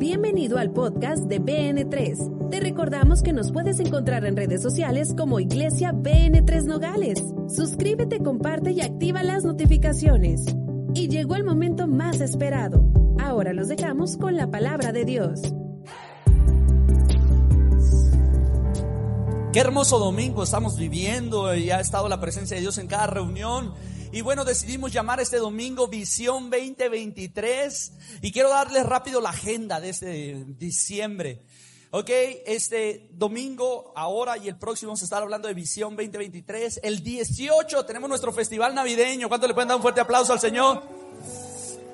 [0.00, 2.48] Bienvenido al podcast de BN3.
[2.48, 7.22] Te recordamos que nos puedes encontrar en redes sociales como Iglesia BN3 Nogales.
[7.54, 10.56] Suscríbete, comparte y activa las notificaciones.
[10.94, 12.82] Y llegó el momento más esperado.
[13.20, 15.42] Ahora los dejamos con la palabra de Dios.
[19.52, 23.74] Qué hermoso domingo estamos viviendo y ha estado la presencia de Dios en cada reunión.
[24.12, 27.92] Y bueno, decidimos llamar este domingo Visión 2023
[28.22, 31.42] y quiero darles rápido la agenda de este diciembre.
[31.92, 32.10] Ok,
[32.44, 36.80] este domingo, ahora y el próximo vamos a estar hablando de Visión 2023.
[36.82, 39.28] El 18 tenemos nuestro festival navideño.
[39.28, 40.82] ¿Cuánto le pueden dar un fuerte aplauso al Señor?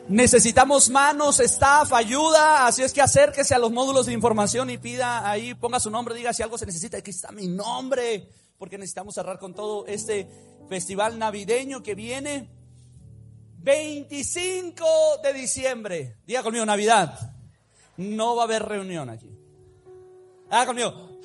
[0.08, 5.28] Necesitamos manos, staff, ayuda, así es que acérquese a los módulos de información y pida
[5.28, 8.28] ahí, ponga su nombre, diga si algo se necesita, aquí está mi nombre,
[8.58, 10.28] porque necesitamos cerrar con todo este
[10.68, 12.50] festival navideño que viene.
[13.58, 14.84] 25
[15.22, 17.34] de diciembre, diga conmigo Navidad,
[17.96, 19.30] no va a haber reunión aquí.
[20.50, 21.18] Ah, conmigo.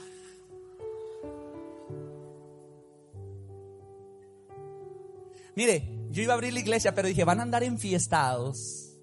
[5.56, 8.97] Mire, yo iba a abrir la iglesia, pero dije, van a andar enfiestados.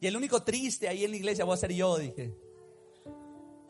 [0.00, 2.34] Y el único triste ahí en la iglesia voy a ser yo, dije.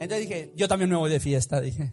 [0.01, 1.93] Entonces dije, yo también me voy de fiesta, dije.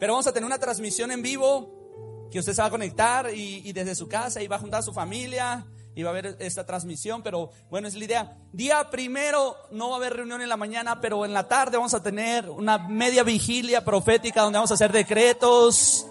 [0.00, 3.72] Pero vamos a tener una transmisión en vivo que usted se va a conectar y,
[3.72, 6.64] desde su casa y va a juntar a su familia y va a ver esta
[6.64, 8.38] transmisión, pero bueno, es la idea.
[8.52, 11.94] Día primero no va a haber reunión en la mañana, pero en la tarde vamos
[11.94, 16.06] a tener una media vigilia profética donde vamos a hacer decretos,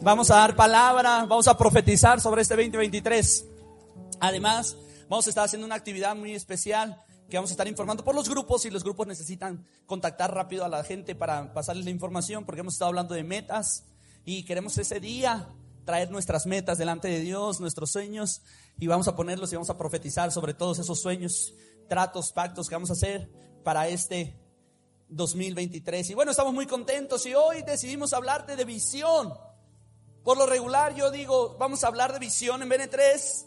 [0.00, 3.44] Vamos a dar palabra, vamos a profetizar sobre este 2023.
[4.20, 4.76] Además,
[5.08, 8.28] vamos a estar haciendo una actividad muy especial que vamos a estar informando por los
[8.28, 12.60] grupos y los grupos necesitan contactar rápido a la gente para pasarles la información porque
[12.60, 13.84] hemos estado hablando de metas
[14.24, 15.48] y queremos ese día
[15.84, 18.42] traer nuestras metas delante de Dios, nuestros sueños
[18.78, 21.54] y vamos a ponerlos y vamos a profetizar sobre todos esos sueños,
[21.88, 23.30] tratos, pactos que vamos a hacer
[23.62, 24.38] para este
[25.08, 26.10] 2023.
[26.10, 29.34] Y bueno, estamos muy contentos y hoy decidimos hablarte de visión.
[30.24, 33.46] Por lo regular yo digo, vamos a hablar de visión en BN3.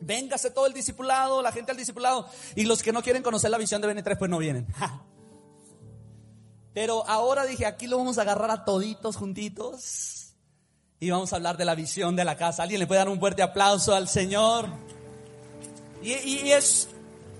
[0.00, 2.28] Véngase todo el discipulado, la gente al discipulado.
[2.54, 4.66] Y los que no quieren conocer la visión de BN3 pues no vienen.
[6.74, 10.34] Pero ahora dije, aquí lo vamos a agarrar a toditos juntitos.
[11.00, 12.62] Y vamos a hablar de la visión de la casa.
[12.62, 14.68] ¿Alguien le puede dar un fuerte aplauso al Señor?
[16.02, 16.88] Y, y es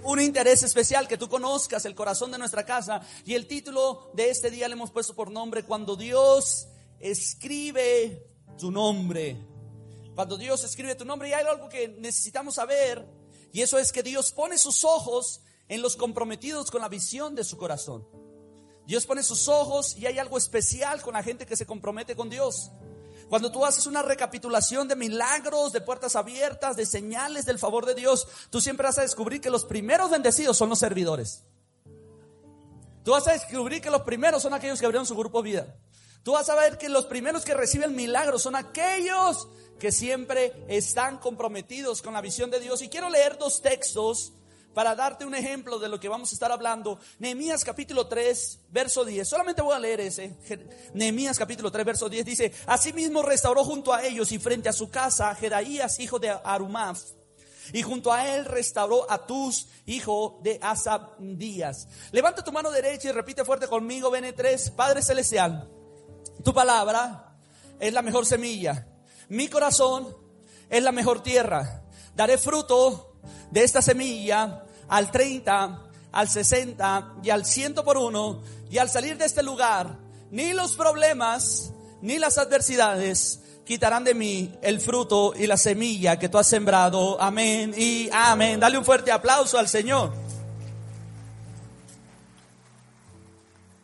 [0.03, 3.03] un interés especial que tú conozcas el corazón de nuestra casa.
[3.25, 6.69] Y el título de este día le hemos puesto por nombre, cuando Dios
[7.01, 8.27] escribe
[8.59, 9.37] tu nombre.
[10.17, 13.07] Cuando Dios escribe tu nombre, y hay algo que necesitamos saber,
[13.53, 17.45] y eso es que Dios pone sus ojos en los comprometidos con la visión de
[17.45, 18.09] su corazón.
[18.87, 22.31] Dios pone sus ojos y hay algo especial con la gente que se compromete con
[22.31, 22.71] Dios.
[23.29, 27.95] Cuando tú haces una recapitulación de milagros, de puertas abiertas, de señales del favor de
[27.95, 31.43] Dios, tú siempre vas a descubrir que los primeros bendecidos son los servidores.
[33.05, 35.77] Tú vas a descubrir que los primeros son aquellos que abrieron su grupo vida.
[36.27, 39.47] Tú vas a ver que los primeros que reciben milagros son aquellos
[39.79, 42.83] que siempre están comprometidos con la visión de Dios.
[42.83, 44.33] Y quiero leer dos textos
[44.75, 46.99] para darte un ejemplo de lo que vamos a estar hablando.
[47.21, 49.29] Nehemías capítulo 3, verso 10.
[49.29, 50.35] Solamente voy a leer ese.
[50.95, 54.91] Nehemías capítulo 3, verso 10 dice, Asimismo restauró junto a ellos y frente a su
[54.91, 57.05] casa a Jeraías, hijo de Arumaf.
[57.73, 61.87] Y junto a él restauró a Tus, hijo de Asabdías.
[62.11, 65.71] Levanta tu mano derecha y repite fuerte conmigo, Bene 3, Padre Celestial.
[66.45, 67.37] Tu palabra
[67.79, 68.87] es la mejor semilla.
[69.29, 70.17] Mi corazón
[70.69, 71.83] es la mejor tierra.
[72.15, 73.17] Daré fruto
[73.51, 75.83] de esta semilla al 30,
[76.13, 78.43] al 60 y al 100 por uno.
[78.71, 79.99] Y al salir de este lugar,
[80.31, 86.29] ni los problemas ni las adversidades quitarán de mí el fruto y la semilla que
[86.29, 87.21] tú has sembrado.
[87.21, 88.61] Amén y amén.
[88.61, 90.26] Dale un fuerte aplauso al Señor.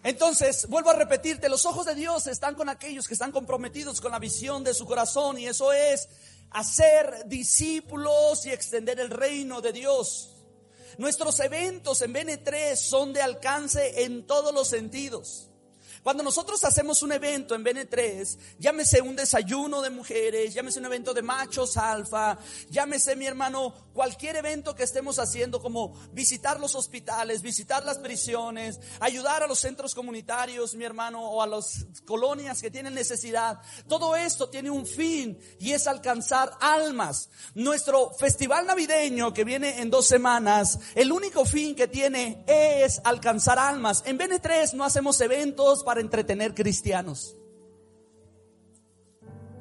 [0.05, 4.11] Entonces, vuelvo a repetirte, los ojos de Dios están con aquellos que están comprometidos con
[4.11, 6.09] la visión de su corazón y eso es
[6.51, 10.31] hacer discípulos y extender el reino de Dios.
[10.99, 15.52] Nuestros eventos en BN3 son de alcance en todos los sentidos.
[16.03, 21.15] Cuando nosotros hacemos un evento en BN3, llámese un desayuno de mujeres, llámese un evento
[21.15, 22.39] de machos alfa,
[22.71, 28.81] llámese mi hermano, cualquier evento que estemos haciendo como visitar los hospitales, visitar las prisiones,
[28.99, 33.61] ayudar a los centros comunitarios, mi hermano, o a las colonias que tienen necesidad.
[33.87, 37.31] Todo esto tiene un fin y es alcanzar almas.
[37.55, 43.61] Nuestro festival navideño que viene en dos semanas, el único fin que tiene es alcanzar
[43.61, 44.03] almas.
[44.05, 47.37] En BN3 no hacemos eventos para entretener cristianos.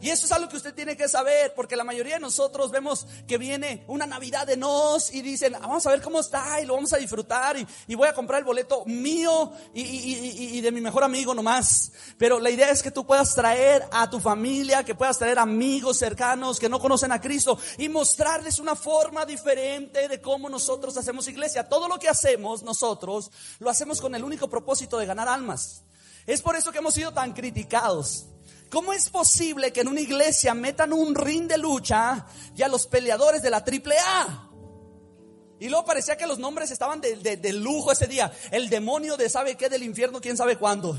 [0.01, 3.06] Y eso es algo que usted tiene que saber, porque la mayoría de nosotros vemos
[3.28, 6.66] que viene una Navidad de nos y dicen, ah, vamos a ver cómo está y
[6.66, 7.56] lo vamos a disfrutar
[7.88, 11.92] y, voy a comprar el boleto mío y, y, de mi mejor amigo nomás.
[12.18, 16.00] Pero la idea es que tú puedas traer a tu familia, que puedas traer amigos
[16.00, 21.28] cercanos que no conocen a Cristo y mostrarles una forma diferente de cómo nosotros hacemos
[21.28, 21.69] iglesia.
[21.69, 23.30] Todo lo que hacemos nosotros
[23.60, 25.83] lo hacemos con el único propósito de ganar almas.
[26.25, 28.27] Es por eso que hemos sido tan criticados.
[28.69, 32.25] ¿Cómo es posible que en una iglesia metan un ring de lucha
[32.56, 34.50] y a los peleadores de la triple A?
[35.59, 38.31] Y luego parecía que los nombres estaban de, lujo ese día.
[38.50, 40.97] El demonio de sabe qué del infierno, quién sabe cuándo.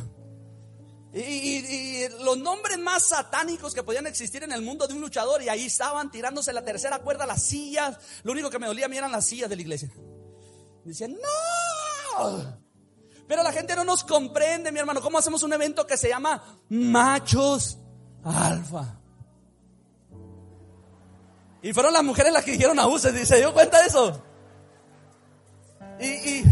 [1.14, 5.42] Y, los nombres más satánicos que podían existir en el mundo de un luchador.
[5.42, 7.98] Y ahí estaban tirándose la tercera cuerda, las sillas.
[8.22, 9.90] Lo único que me dolía a mí eran las sillas de la iglesia.
[10.84, 11.16] Decían,
[12.18, 12.62] no.
[13.32, 15.00] Pero la gente no nos comprende, mi hermano.
[15.00, 17.78] ¿Cómo hacemos un evento que se llama Machos
[18.22, 19.00] Alfa?
[21.62, 24.22] Y fueron las mujeres las que dijeron a ¿Se, ¿Se dio cuenta de eso?
[25.98, 26.42] Y,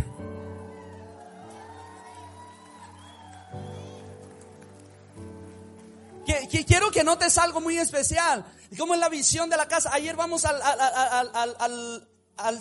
[6.56, 8.42] y, quiero que notes algo muy especial.
[8.78, 9.90] Como es la visión de la casa.
[9.92, 12.09] Ayer vamos al, al, al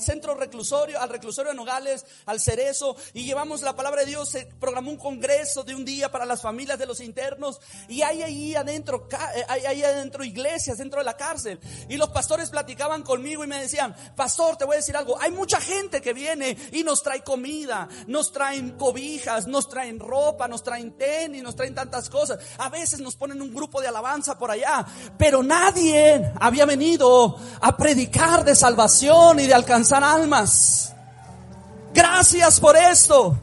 [0.01, 4.29] centro reclusorio, al reclusorio de Nogales, al Cerezo, y llevamos la palabra de Dios.
[4.29, 8.21] Se programó un congreso de un día para las familias de los internos, y hay
[8.21, 11.59] ahí adentro, eh, hay ahí adentro iglesias, dentro de la cárcel.
[11.87, 15.31] Y los pastores platicaban conmigo y me decían, pastor, te voy a decir algo, hay
[15.31, 20.63] mucha gente que viene y nos trae comida, nos traen cobijas, nos traen ropa, nos
[20.63, 22.39] traen tenis, nos traen tantas cosas.
[22.57, 24.85] A veces nos ponen un grupo de alabanza por allá,
[25.17, 30.93] pero nadie había venido a predicar de salvación y de alcanzar alcanzar almas.
[31.93, 33.37] Gracias por esto.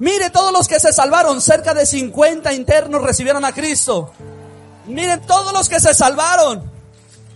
[0.00, 4.12] Mire todos los que se salvaron, cerca de 50 internos recibieron a Cristo.
[4.86, 6.70] Miren todos los que se salvaron.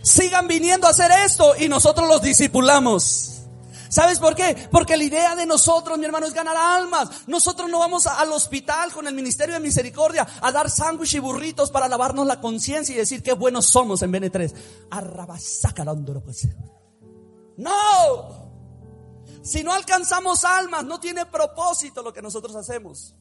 [0.03, 3.29] Sigan viniendo a hacer esto y nosotros los discipulamos.
[3.89, 4.57] ¿Sabes por qué?
[4.73, 7.09] Porque la idea de nosotros, mi hermano, es ganar almas.
[7.29, 11.71] Nosotros no vamos al hospital con el Ministerio de Misericordia a dar sándwich y burritos
[11.71, 14.53] para lavarnos la conciencia y decir qué buenos somos en BN3.
[17.62, 18.50] No.
[19.43, 23.14] Si no alcanzamos almas, no tiene propósito lo que nosotros hacemos.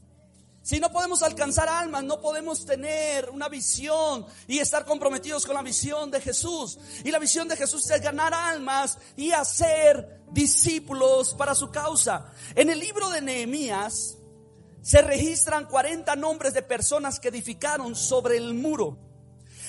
[0.64, 5.64] Si no podemos alcanzar almas, no podemos tener una visión y estar comprometidos con la
[5.64, 6.78] visión de Jesús.
[7.04, 12.32] Y la visión de Jesús es ganar almas y hacer discípulos para su causa.
[12.54, 14.18] En el libro de Nehemías
[14.84, 19.11] se registran 40 nombres de personas que edificaron sobre el muro.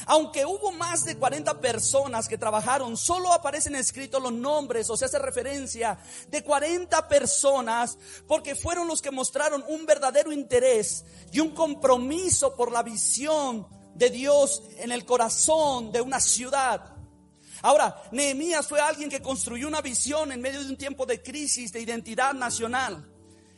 [0.06, 5.04] Aunque hubo más de 40 personas que trabajaron, solo aparecen escritos los nombres o se
[5.04, 11.50] hace referencia de 40 personas porque fueron los que mostraron un verdadero interés y un
[11.50, 16.96] compromiso por la visión de Dios en el corazón de una ciudad.
[17.62, 21.72] Ahora, Nehemías fue alguien que construyó una visión en medio de un tiempo de crisis
[21.72, 23.08] de identidad nacional.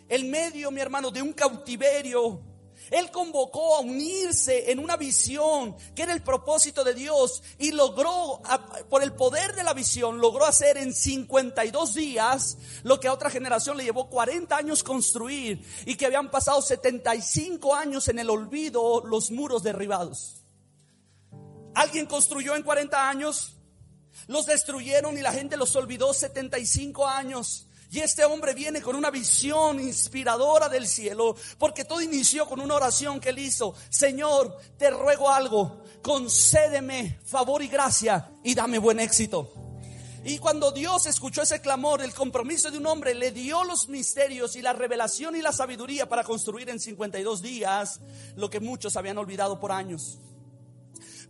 [0.08, 2.54] En medio, mi hermano, de un cautiverio
[2.90, 8.42] él convocó a unirse en una visión que era el propósito de Dios y logró,
[8.88, 13.31] por el poder de la visión, logró hacer en 52 días lo que a otra
[13.31, 19.02] generación le llevó 40 años construir y que habían pasado 75 años en el olvido
[19.04, 20.42] los muros derribados.
[21.75, 23.56] Alguien construyó en 40 años,
[24.28, 27.66] los destruyeron y la gente los olvidó 75 años.
[27.94, 32.74] Y este hombre viene con una visión inspiradora del cielo, porque todo inició con una
[32.74, 33.72] oración que él hizo.
[33.89, 39.53] Señor, te ruego algo, concédeme favor y gracia y dame buen éxito.
[40.24, 44.56] Y cuando Dios escuchó ese clamor, el compromiso de un hombre, le dio los misterios
[44.56, 48.01] y la revelación y la sabiduría para construir en 52 días
[48.34, 50.19] lo que muchos habían olvidado por años.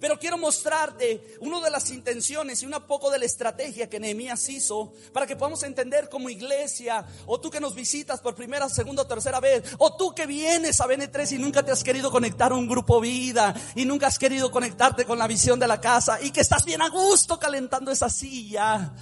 [0.00, 4.48] Pero quiero mostrarte una de las intenciones y un poco de la estrategia que Nehemías
[4.48, 9.02] hizo para que podamos entender como iglesia, o tú que nos visitas por primera, segunda
[9.02, 12.52] o tercera vez, o tú que vienes a BN3 y nunca te has querido conectar
[12.52, 16.20] a un grupo vida y nunca has querido conectarte con la visión de la casa
[16.20, 18.92] y que estás bien a gusto calentando esa silla.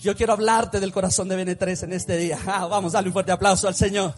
[0.00, 2.38] Yo quiero hablarte del corazón de BN3 en este día.
[2.46, 4.14] Ah, vamos, darle un fuerte aplauso al Señor.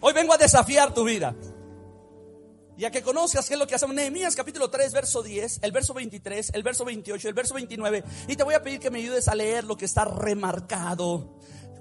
[0.00, 1.34] Hoy vengo a desafiar tu vida
[2.80, 3.94] ya que conozcas qué es lo que hacemos.
[3.94, 8.02] Nehemías capítulo 3, verso 10, el verso 23, el verso 28, el verso 29.
[8.26, 11.36] Y te voy a pedir que me ayudes a leer lo que está remarcado.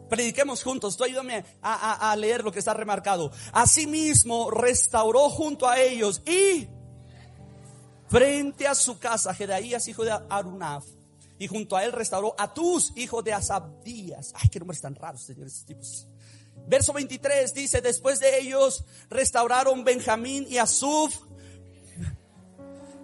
[0.10, 3.32] Prediquemos juntos, tú ayúdame a, a leer lo que está remarcado.
[3.54, 6.68] Asimismo, restauró junto a ellos y
[8.10, 10.84] frente a su casa, Jedaías, hijo de Arunaf,
[11.38, 14.34] y junto a él restauró a tus hijos de Asabdías.
[14.36, 16.09] Ay, qué nombres tan raros, señores, tipos
[16.68, 21.16] Verso 23 dice, después de ellos restauraron Benjamín y Asuf.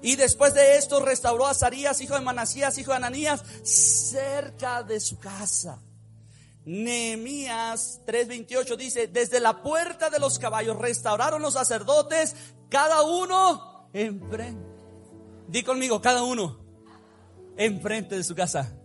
[0.02, 5.00] Y después de esto restauró a Sarías, hijo de Manasías, hijo de Ananías, cerca de
[5.00, 5.82] su casa.
[6.66, 12.36] Nehemías 3:28 dice, desde la puerta de los caballos restauraron los sacerdotes,
[12.70, 14.76] cada uno enfrente.
[15.48, 16.60] Di conmigo, cada uno
[17.58, 18.76] enfrente de su casa.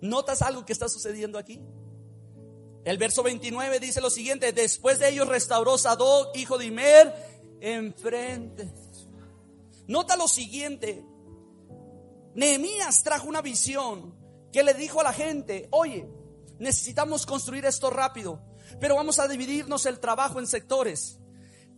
[0.00, 1.60] ¿Notas algo que está sucediendo aquí?
[2.84, 7.14] El verso 29 dice lo siguiente, después de ellos restauró Sadoc, hijo de Imer,
[7.60, 8.72] enfrente.
[9.86, 11.04] Nota lo siguiente,
[12.34, 14.14] Nehemías trajo una visión
[14.52, 16.08] que le dijo a la gente, oye,
[16.58, 18.40] necesitamos construir esto rápido,
[18.80, 21.18] pero vamos a dividirnos el trabajo en sectores.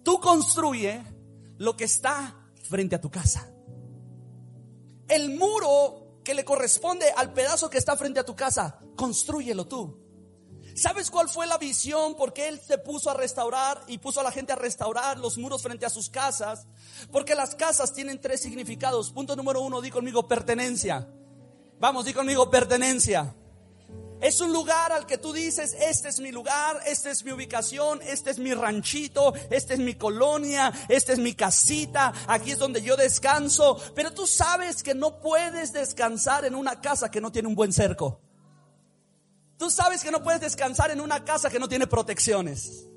[0.03, 1.03] Tú construye
[1.59, 3.51] lo que está frente a tu casa.
[5.09, 10.02] El muro que le corresponde al pedazo que está frente a tu casa, construyelo tú.
[10.75, 12.15] ¿Sabes cuál fue la visión?
[12.17, 15.63] Porque él se puso a restaurar y puso a la gente a restaurar los muros
[15.63, 16.67] frente a sus casas.
[17.11, 19.11] Porque las casas tienen tres significados.
[19.11, 21.09] Punto número uno, di conmigo pertenencia.
[21.79, 23.35] Vamos, di conmigo pertenencia.
[24.23, 28.01] Es un lugar al que tú dices, este es mi lugar, esta es mi ubicación,
[28.03, 32.83] este es mi ranchito, esta es mi colonia, esta es mi casita, aquí es donde
[32.83, 33.79] yo descanso.
[33.97, 37.73] Pero tú sabes que no puedes descansar en una casa que no tiene un buen
[37.73, 38.21] cerco.
[39.63, 42.89] Tú sabes que no puedes descansar en una casa que no tiene protecciones.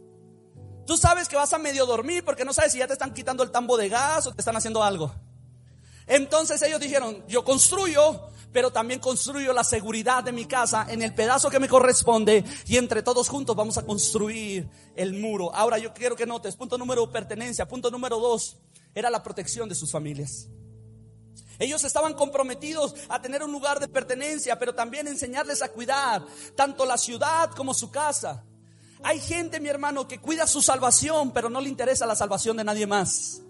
[0.87, 3.43] Tú sabes que vas a medio dormir porque no sabes si ya te están quitando
[3.43, 5.13] el tambo de gas o te están haciendo algo.
[6.07, 11.13] Entonces ellos dijeron, yo construyo pero también construyo la seguridad de mi casa en el
[11.13, 15.53] pedazo que me corresponde y entre todos juntos vamos a construir el muro.
[15.53, 18.57] Ahora yo quiero que notes, punto número pertenencia, punto número dos,
[18.95, 20.47] era la protección de sus familias.
[21.59, 26.85] Ellos estaban comprometidos a tener un lugar de pertenencia, pero también enseñarles a cuidar tanto
[26.85, 28.43] la ciudad como su casa.
[29.03, 32.63] Hay gente, mi hermano, que cuida su salvación, pero no le interesa la salvación de
[32.63, 33.41] nadie más.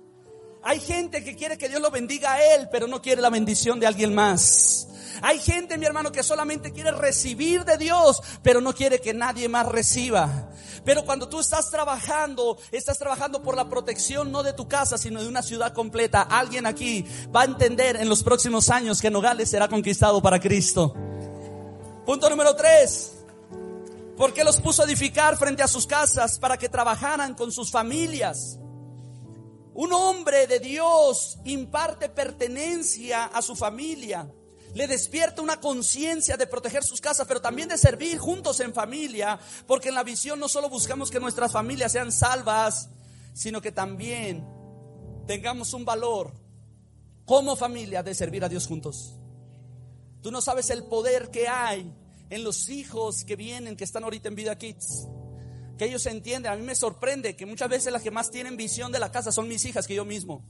[0.63, 3.79] Hay gente que quiere que Dios lo bendiga a él, pero no quiere la bendición
[3.79, 4.87] de alguien más.
[5.25, 9.49] Hay gente, mi hermano, que solamente quiere recibir de Dios, pero no quiere que nadie
[9.49, 10.51] más reciba.
[10.83, 15.23] Pero cuando tú estás trabajando, estás trabajando por la protección no de tu casa, sino
[15.23, 16.21] de una ciudad completa.
[16.21, 20.93] Alguien aquí va a entender en los próximos años que Nogales será conquistado para Cristo.
[22.05, 23.13] Punto número tres.
[24.15, 27.71] ¿Por qué los puso a edificar frente a sus casas para que trabajaran con sus
[27.71, 28.59] familias?
[29.73, 34.31] Un hombre de Dios imparte pertenencia a su familia.
[34.75, 39.39] Le despierta una conciencia de proteger sus casas, pero también de servir juntos en familia,
[39.65, 42.89] porque en la visión no solo buscamos que nuestras familias sean salvas,
[43.33, 44.45] sino que también
[45.25, 46.33] tengamos un valor
[47.23, 49.15] como familia de servir a Dios juntos.
[50.21, 51.91] Tú no sabes el poder que hay
[52.29, 55.07] en los hijos que vienen, que están ahorita en Vida Kids
[55.77, 56.51] que ellos entienden.
[56.51, 59.31] A mí me sorprende que muchas veces las que más tienen visión de la casa
[59.31, 60.43] son mis hijas que yo mismo.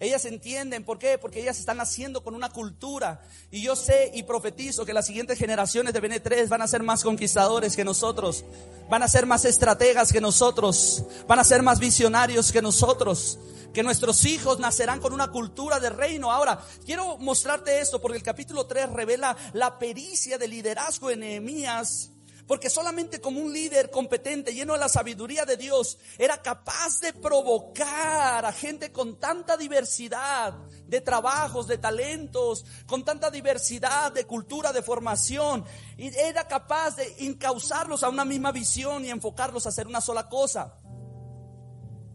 [0.00, 1.18] Ellas entienden, ¿por qué?
[1.18, 3.20] Porque ellas están naciendo con una cultura.
[3.50, 7.02] Y yo sé y profetizo que las siguientes generaciones de BN3 van a ser más
[7.02, 8.44] conquistadores que nosotros.
[8.88, 11.02] Van a ser más estrategas que nosotros.
[11.26, 13.40] Van a ser más visionarios que nosotros.
[13.74, 16.30] Que nuestros hijos nacerán con una cultura de reino.
[16.30, 22.12] Ahora, quiero mostrarte esto porque el capítulo 3 revela la pericia de liderazgo de Nehemías
[22.48, 27.12] porque solamente como un líder competente, lleno de la sabiduría de Dios, era capaz de
[27.12, 30.54] provocar a gente con tanta diversidad
[30.86, 35.62] de trabajos, de talentos, con tanta diversidad de cultura, de formación,
[35.98, 40.26] y era capaz de encauzarlos a una misma visión y enfocarlos a hacer una sola
[40.26, 40.78] cosa.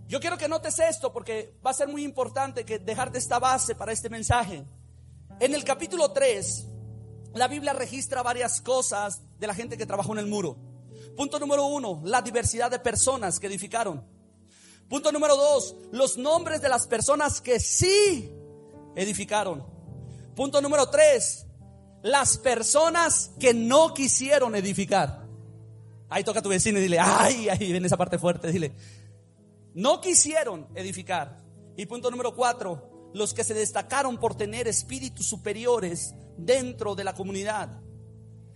[0.08, 3.76] Yo quiero que notes esto porque va a ser muy importante que dejarte esta base
[3.76, 4.66] para este mensaje.
[5.40, 6.73] En el capítulo 3,
[7.34, 10.58] la Biblia registra varias cosas de la gente que trabajó en el muro.
[11.16, 14.04] Punto número uno, la diversidad de personas que edificaron.
[14.90, 18.32] Punto número dos, los nombres de las personas que sí
[18.96, 19.66] edificaron.
[20.36, 21.46] Punto número tres,
[22.02, 25.26] las personas que no quisieron edificar.
[26.10, 28.74] Ahí toca a tu vecino y dile, ay, ahí viene esa parte fuerte, dile,
[29.74, 31.38] no quisieron edificar.
[31.76, 37.14] Y punto número cuatro, los que se destacaron por tener espíritus superiores dentro de la
[37.14, 37.82] comunidad.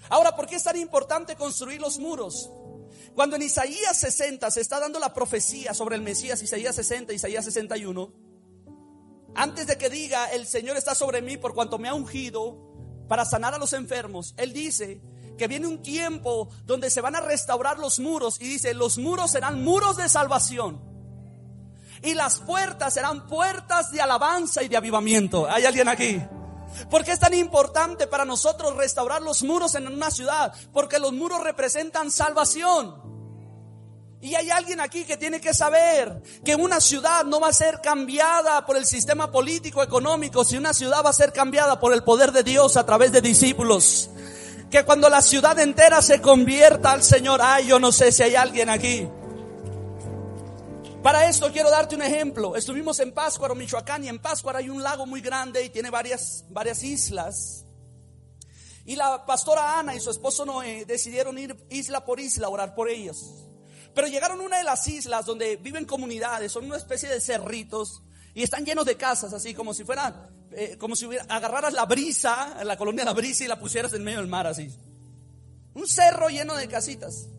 [0.09, 2.49] Ahora, ¿por qué es tan importante construir los muros?
[3.15, 7.45] Cuando en Isaías 60 se está dando la profecía sobre el Mesías, Isaías 60, Isaías
[7.45, 8.13] 61,
[9.35, 12.57] antes de que diga, el Señor está sobre mí por cuanto me ha ungido
[13.07, 15.01] para sanar a los enfermos, Él dice
[15.37, 19.31] que viene un tiempo donde se van a restaurar los muros y dice, los muros
[19.31, 20.96] serán muros de salvación.
[22.01, 25.49] Y las puertas serán puertas de alabanza y de avivamiento.
[25.49, 26.21] ¿Hay alguien aquí?
[26.89, 30.53] ¿Por qué es tan importante para nosotros restaurar los muros en una ciudad?
[30.73, 33.07] Porque los muros representan salvación.
[34.19, 37.81] Y hay alguien aquí que tiene que saber que una ciudad no va a ser
[37.81, 42.03] cambiada por el sistema político económico, si una ciudad va a ser cambiada por el
[42.03, 44.09] poder de Dios a través de discípulos.
[44.71, 48.35] Que cuando la ciudad entera se convierta al Señor, ay, yo no sé si hay
[48.35, 49.07] alguien aquí.
[51.07, 52.57] Para esto quiero darte un ejemplo.
[52.57, 56.43] Estuvimos en Páscuaro, Michoacán, y en Páscuaro hay un lago muy grande y tiene varias,
[56.49, 57.65] varias islas.
[58.83, 62.75] Y la pastora Ana y su esposo Noé decidieron ir isla por isla a orar
[62.75, 63.23] por ellos.
[63.95, 68.03] Pero llegaron a una de las islas donde viven comunidades, son una especie de cerritos
[68.33, 70.13] y están llenos de casas, así como si fueran,
[70.51, 74.03] eh, como si agarraras la brisa, la colonia de la brisa y la pusieras en
[74.03, 74.69] medio del mar, así.
[75.73, 77.29] Un cerro lleno de casitas.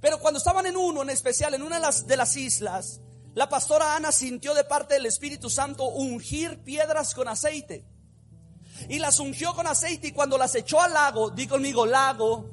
[0.00, 3.00] Pero cuando estaban en uno, en especial, en una de las, de las islas,
[3.34, 7.84] la pastora Ana sintió de parte del Espíritu Santo ungir piedras con aceite.
[8.88, 12.50] Y las ungió con aceite y cuando las echó al lago, di conmigo, lago,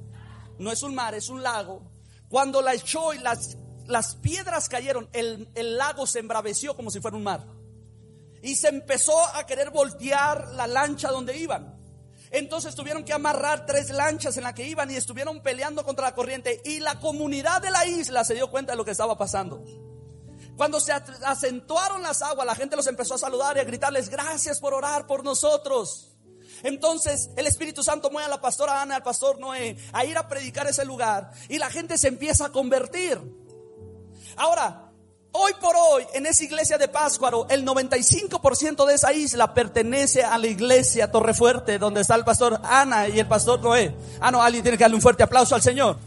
[0.59, 1.97] no es un mar, es un lago
[2.29, 6.99] cuando la echó y las, las piedras cayeron, el, el lago se embraveció como si
[6.99, 7.45] fuera un mar.
[8.41, 11.76] Y se empezó a querer voltear la lancha donde iban.
[12.31, 16.15] Entonces tuvieron que amarrar tres lanchas en la que iban y estuvieron peleando contra la
[16.15, 16.61] corriente.
[16.65, 19.63] Y la comunidad de la isla se dio cuenta de lo que estaba pasando.
[20.57, 24.59] Cuando se acentuaron las aguas, la gente los empezó a saludar y a gritarles, gracias
[24.59, 26.15] por orar por nosotros.
[26.63, 30.27] Entonces el Espíritu Santo mueve a la pastora Ana, al pastor Noé, a ir a
[30.27, 33.19] predicar ese lugar y la gente se empieza a convertir.
[34.35, 34.86] Ahora,
[35.37, 40.37] hoy por hoy, en esa iglesia de Páscuaro, el 95% de esa isla pertenece a
[40.37, 43.95] la iglesia Torrefuerte, donde está el pastor Ana y el pastor Noé.
[44.19, 45.97] Ah, no, alguien tiene que darle un fuerte aplauso al Señor.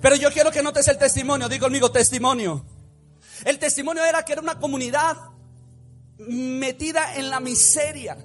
[0.00, 2.64] Pero yo quiero que notes el testimonio, digo conmigo testimonio.
[3.44, 5.16] El testimonio era que era una comunidad
[6.18, 8.16] metida en la miseria.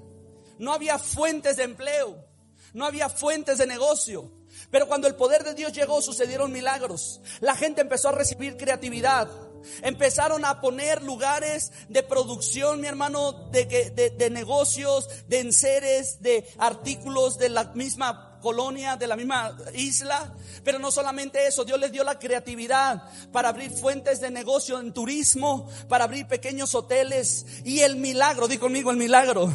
[0.60, 2.24] No había fuentes de empleo,
[2.74, 4.37] no había fuentes de negocio.
[4.70, 7.22] Pero cuando el poder de Dios llegó, sucedieron milagros.
[7.40, 9.30] La gente empezó a recibir creatividad.
[9.82, 16.48] Empezaron a poner lugares de producción, mi hermano, de, de, de negocios, de enseres, de
[16.58, 20.34] artículos de la misma colonia, de la misma isla.
[20.64, 24.94] Pero no solamente eso, Dios les dio la creatividad para abrir fuentes de negocio en
[24.94, 27.46] turismo, para abrir pequeños hoteles.
[27.64, 29.52] Y el milagro, di conmigo el milagro,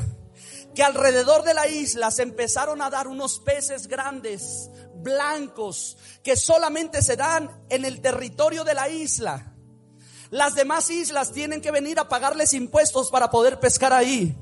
[0.75, 7.03] que alrededor de la isla se empezaron a dar unos peces grandes, blancos, que solamente
[7.03, 9.55] se dan en el territorio de la isla.
[10.31, 14.35] Las demás islas tienen que venir a pagarles impuestos para poder pescar ahí.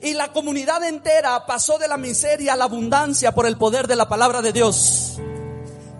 [0.00, 3.96] Y la comunidad entera pasó de la miseria a la abundancia por el poder de
[3.96, 5.18] la palabra de Dios.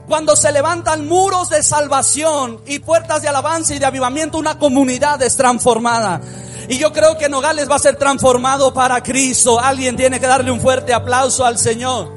[0.07, 5.23] Cuando se levantan muros de salvación y puertas de alabanza y de avivamiento, una comunidad
[5.23, 6.21] es transformada.
[6.69, 9.61] Y yo creo que Nogales va a ser transformado para Cristo.
[9.61, 12.13] Alguien tiene que darle un fuerte aplauso al Señor.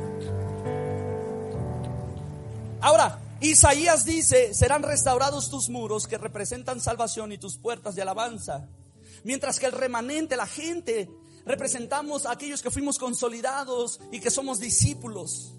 [2.80, 8.68] Ahora, Isaías dice, serán restaurados tus muros que representan salvación y tus puertas de alabanza.
[9.24, 11.10] Mientras que el remanente, la gente,
[11.46, 15.57] representamos a aquellos que fuimos consolidados y que somos discípulos.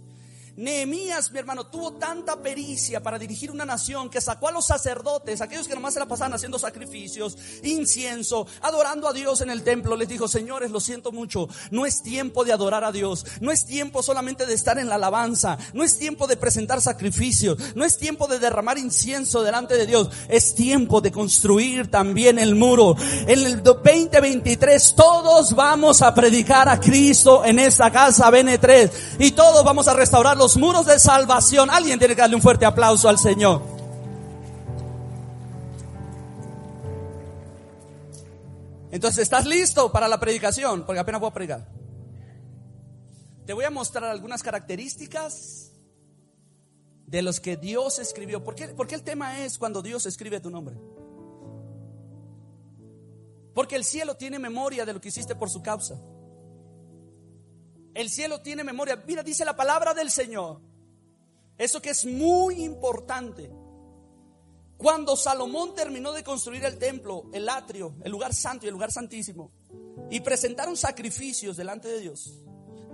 [0.58, 5.40] Nehemías, mi hermano, tuvo tanta pericia para dirigir una nación que sacó a los sacerdotes,
[5.40, 9.94] aquellos que nomás se la pasaban haciendo sacrificios, incienso, adorando a Dios en el templo.
[9.94, 13.66] Les dijo, señores, lo siento mucho, no es tiempo de adorar a Dios, no es
[13.66, 17.96] tiempo solamente de estar en la alabanza, no es tiempo de presentar sacrificios, no es
[17.96, 22.96] tiempo de derramar incienso delante de Dios, es tiempo de construir también el muro.
[23.28, 28.90] En el 2023 todos vamos a predicar a Cristo en esta casa BN3
[29.20, 31.70] y todos vamos a restaurar los muros de salvación.
[31.70, 33.62] Alguien tiene que darle un fuerte aplauso al Señor.
[38.90, 40.84] Entonces, ¿estás listo para la predicación?
[40.86, 41.68] Porque apenas voy a predicar.
[43.46, 45.72] Te voy a mostrar algunas características
[47.06, 48.44] de los que Dios escribió.
[48.44, 50.76] ¿Por qué, el tema es cuando Dios escribe tu nombre?
[53.54, 55.98] Porque el cielo tiene memoria de lo que hiciste por su causa.
[57.98, 59.02] El cielo tiene memoria.
[59.08, 60.60] Mira, dice la palabra del Señor.
[61.58, 63.50] Eso que es muy importante.
[64.76, 68.92] Cuando Salomón terminó de construir el templo, el atrio, el lugar santo y el lugar
[68.92, 69.50] santísimo,
[70.10, 72.38] y presentaron sacrificios delante de Dios,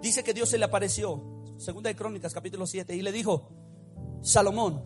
[0.00, 1.22] dice que Dios se le apareció,
[1.58, 3.50] segunda de Crónicas, capítulo 7, y le dijo,
[4.22, 4.82] Salomón,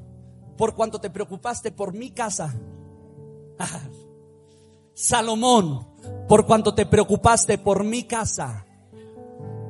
[0.57, 2.53] por cuanto te preocupaste por mi casa,
[4.95, 5.87] Salomón,
[6.27, 8.67] por cuanto te preocupaste por mi casa,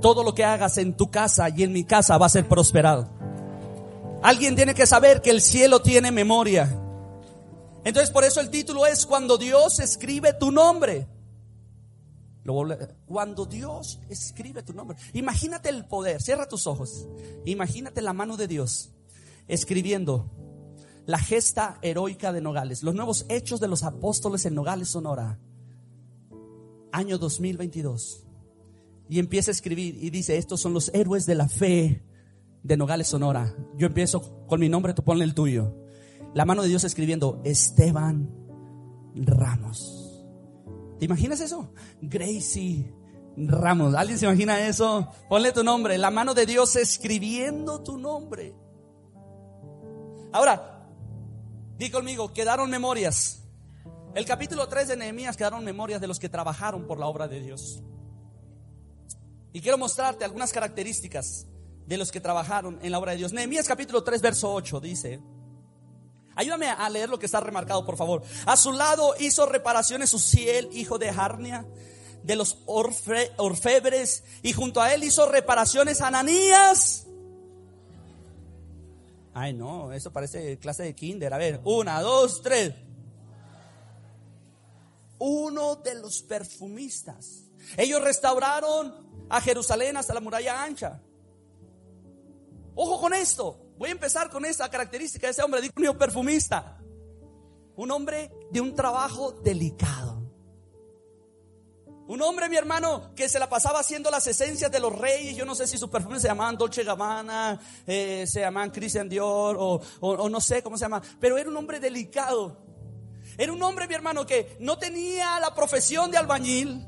[0.00, 3.08] todo lo que hagas en tu casa y en mi casa va a ser prosperado.
[4.22, 6.68] Alguien tiene que saber que el cielo tiene memoria.
[7.84, 11.06] Entonces por eso el título es cuando Dios escribe tu nombre.
[13.06, 14.96] Cuando Dios escribe tu nombre.
[15.12, 16.22] Imagínate el poder.
[16.22, 17.06] Cierra tus ojos.
[17.44, 18.90] Imagínate la mano de Dios
[19.48, 20.30] escribiendo
[21.06, 25.38] la gesta heroica de Nogales, los nuevos hechos de los apóstoles en Nogales, Sonora,
[26.92, 28.27] año 2022.
[29.08, 32.02] Y empieza a escribir y dice, estos son los héroes de la fe
[32.62, 33.54] de Nogales, Sonora.
[33.76, 35.74] Yo empiezo con mi nombre, tú ponle el tuyo.
[36.34, 38.30] La mano de Dios escribiendo, Esteban
[39.14, 40.26] Ramos.
[40.98, 41.72] ¿Te imaginas eso?
[42.02, 42.92] Gracie
[43.36, 43.94] Ramos.
[43.94, 45.08] ¿Alguien se imagina eso?
[45.28, 45.96] Ponle tu nombre.
[45.96, 48.54] La mano de Dios escribiendo tu nombre.
[50.32, 50.86] Ahora,
[51.78, 53.44] di conmigo, quedaron memorias.
[54.14, 57.40] El capítulo 3 de Nehemías quedaron memorias de los que trabajaron por la obra de
[57.40, 57.82] Dios.
[59.52, 61.46] Y quiero mostrarte algunas características
[61.86, 63.32] de los que trabajaron en la obra de Dios.
[63.32, 65.20] Nehemías capítulo 3, verso 8 dice,
[66.34, 68.22] ayúdame a leer lo que está remarcado, por favor.
[68.44, 71.66] A su lado hizo reparaciones Uziel, hijo de Harnia,
[72.22, 77.06] de los orfebres, y junto a él hizo reparaciones Ananías.
[79.32, 81.32] Ay, no, eso parece clase de kinder.
[81.32, 82.74] A ver, una, dos, tres.
[85.18, 87.44] Uno de los perfumistas.
[87.76, 91.00] Ellos restauraron a Jerusalén hasta la muralla ancha.
[92.74, 93.58] Ojo con esto.
[93.76, 96.78] Voy a empezar con esta característica de ese hombre, digo un perfumista.
[97.76, 100.18] Un hombre de un trabajo delicado.
[102.08, 105.36] Un hombre, mi hermano, que se la pasaba haciendo las esencias de los reyes.
[105.36, 109.56] Yo no sé si sus perfumes se llamaban Dolce Gabbana, eh, se llamaban Christian Dior
[109.58, 111.02] o, o no sé cómo se llama.
[111.20, 112.56] Pero era un hombre delicado.
[113.36, 116.86] Era un hombre, mi hermano, que no tenía la profesión de albañil.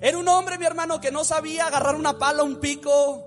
[0.00, 3.24] Era un hombre, mi hermano, que no sabía agarrar una pala, un pico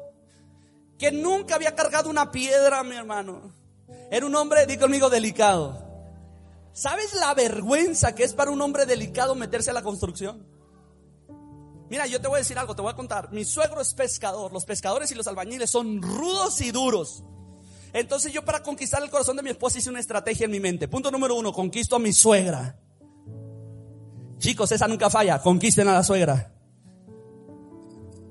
[0.98, 3.54] que nunca había cargado una piedra, mi hermano.
[4.12, 5.86] Era un hombre, di conmigo, delicado.
[6.74, 10.46] ¿Sabes la vergüenza que es para un hombre delicado meterse a la construcción?
[11.90, 13.32] Mira, yo te voy a decir algo, te voy a contar.
[13.32, 14.52] Mi suegro es pescador.
[14.52, 17.24] Los pescadores y los albañiles son rudos y duros.
[17.94, 20.88] Entonces yo para conquistar el corazón de mi esposa hice una estrategia en mi mente.
[20.88, 22.78] Punto número uno, conquisto a mi suegra.
[24.38, 26.57] Chicos, esa nunca falla, conquisten a la suegra.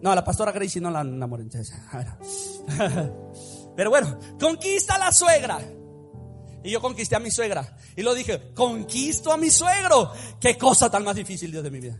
[0.06, 1.50] No, la pastora Gracie no la enamoren.
[3.76, 5.58] Pero bueno, conquista a la suegra.
[6.62, 7.76] Y yo conquisté a mi suegra.
[7.96, 10.12] Y lo dije, conquisto a mi suegro.
[10.40, 11.98] Qué cosa tan más difícil, Dios de mi vida.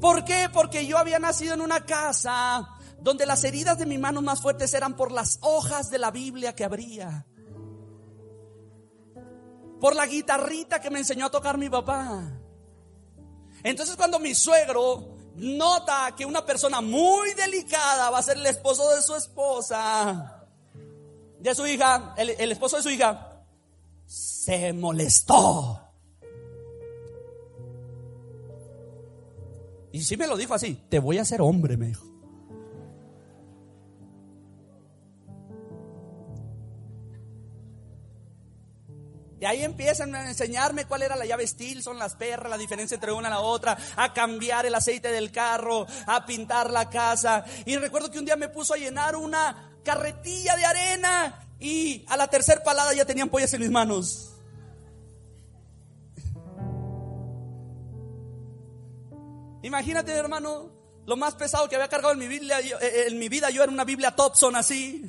[0.00, 0.48] ¿Por qué?
[0.52, 2.68] Porque yo había nacido en una casa
[3.00, 6.54] donde las heridas de mi mano más fuertes eran por las hojas de la Biblia
[6.54, 7.26] que abría.
[9.80, 12.30] Por la guitarrita que me enseñó a tocar mi papá.
[13.64, 18.94] Entonces cuando mi suegro nota que una persona muy delicada va a ser el esposo
[18.94, 20.46] de su esposa,
[21.38, 23.44] de su hija, el, esposo de su hija,
[24.06, 25.80] se molestó.
[29.92, 32.04] Y sí me lo dijo así, te voy a hacer hombre, me dijo.
[39.38, 42.94] Y ahí empiezan a enseñarme cuál era la llave steel, son las perras, la diferencia
[42.94, 47.44] entre una y la otra, a cambiar el aceite del carro, a pintar la casa.
[47.66, 52.16] Y recuerdo que un día me puso a llenar una carretilla de arena y a
[52.16, 54.32] la tercera palada ya tenían pollas en mis manos.
[59.62, 60.70] Imagínate, hermano,
[61.06, 63.72] lo más pesado que había cargado en mi, Biblia, eh, en mi vida, yo era
[63.72, 65.04] una Biblia Thompson así.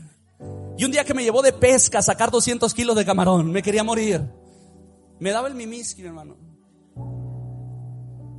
[0.78, 3.64] Y un día que me llevó de pesca a sacar 200 kilos de camarón, me
[3.64, 4.22] quería morir.
[5.20, 6.38] Me daba el mimiski, hermano.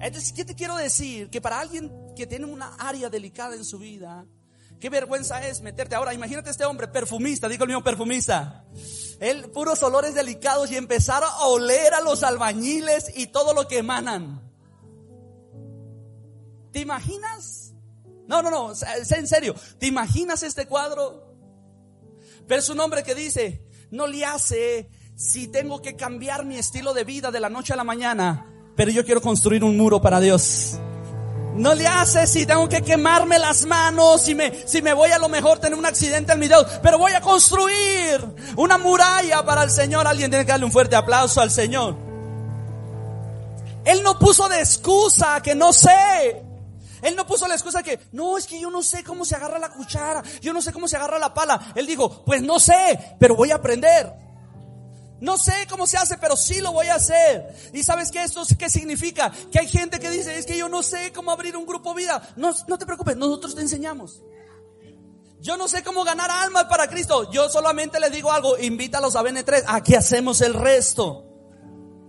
[0.00, 1.28] Entonces, ¿qué te quiero decir?
[1.30, 4.24] Que para alguien que tiene una área delicada en su vida,
[4.78, 5.96] qué vergüenza es meterte.
[5.96, 8.64] Ahora, imagínate este hombre, perfumista, digo el mismo perfumista.
[9.18, 13.78] Él, puros olores delicados y empezar a oler a los albañiles y todo lo que
[13.78, 14.48] emanan.
[16.70, 17.74] ¿Te imaginas?
[18.28, 19.56] No, no, no, en serio.
[19.78, 21.27] ¿Te imaginas este cuadro?
[22.48, 26.94] Pero es un hombre que dice, no le hace si tengo que cambiar mi estilo
[26.94, 30.18] de vida de la noche a la mañana, pero yo quiero construir un muro para
[30.18, 30.78] Dios.
[31.56, 35.18] No le hace si tengo que quemarme las manos, si me, si me voy a
[35.18, 38.24] lo mejor tener un accidente en mi dedo, pero voy a construir
[38.56, 40.06] una muralla para el Señor.
[40.06, 41.96] Alguien tiene que darle un fuerte aplauso al Señor.
[43.84, 46.47] Él no puso de excusa que no sé.
[47.02, 49.58] Él no puso la excusa que, no, es que yo no sé cómo se agarra
[49.58, 51.72] la cuchara, yo no sé cómo se agarra la pala.
[51.74, 54.12] Él dijo, pues no sé, pero voy a aprender.
[55.20, 57.54] No sé cómo se hace, pero sí lo voy a hacer.
[57.72, 59.32] ¿Y sabes qué esto qué significa?
[59.50, 62.22] Que hay gente que dice, es que yo no sé cómo abrir un grupo vida.
[62.36, 64.22] No, no te preocupes, nosotros te enseñamos.
[65.40, 67.30] Yo no sé cómo ganar almas para Cristo.
[67.30, 71.27] Yo solamente le digo algo, invítalos a BN3, aquí hacemos el resto.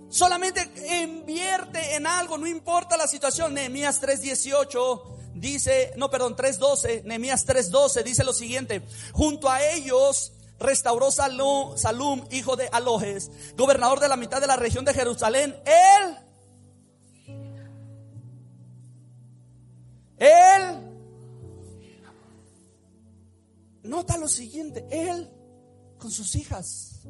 [0.09, 0.71] Solamente
[1.03, 3.53] invierte en algo, no importa la situación.
[3.53, 8.81] Nehemías 3:18 dice, no, perdón, 3:12, Nehemías 3:12 dice lo siguiente,
[9.13, 14.83] junto a ellos restauró Salum, hijo de Alojes, gobernador de la mitad de la región
[14.83, 16.17] de Jerusalén, él,
[20.17, 20.89] él,
[23.83, 25.29] nota lo siguiente, él
[25.97, 27.01] con sus hijas.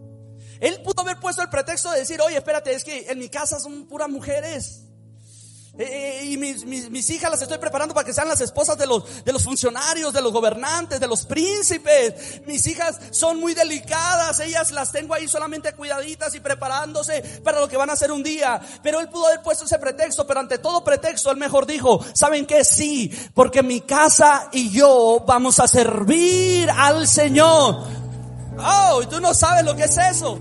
[0.60, 3.60] Él pudo haber puesto el pretexto de decir, oye, espérate, es que en mi casa
[3.60, 4.84] son puras mujeres.
[5.82, 9.24] Eh, y mis, mis, hijas las estoy preparando para que sean las esposas de los,
[9.24, 12.42] de los funcionarios, de los gobernantes, de los príncipes.
[12.46, 17.70] Mis hijas son muy delicadas, ellas las tengo ahí solamente cuidaditas y preparándose para lo
[17.70, 18.60] que van a hacer un día.
[18.84, 22.46] Pero él pudo haber puesto ese pretexto, pero ante todo pretexto, él mejor dijo, ¿saben
[22.46, 22.66] qué?
[22.66, 28.09] Sí, porque mi casa y yo vamos a servir al Señor.
[28.64, 30.40] Oh, tú no sabes lo que es eso.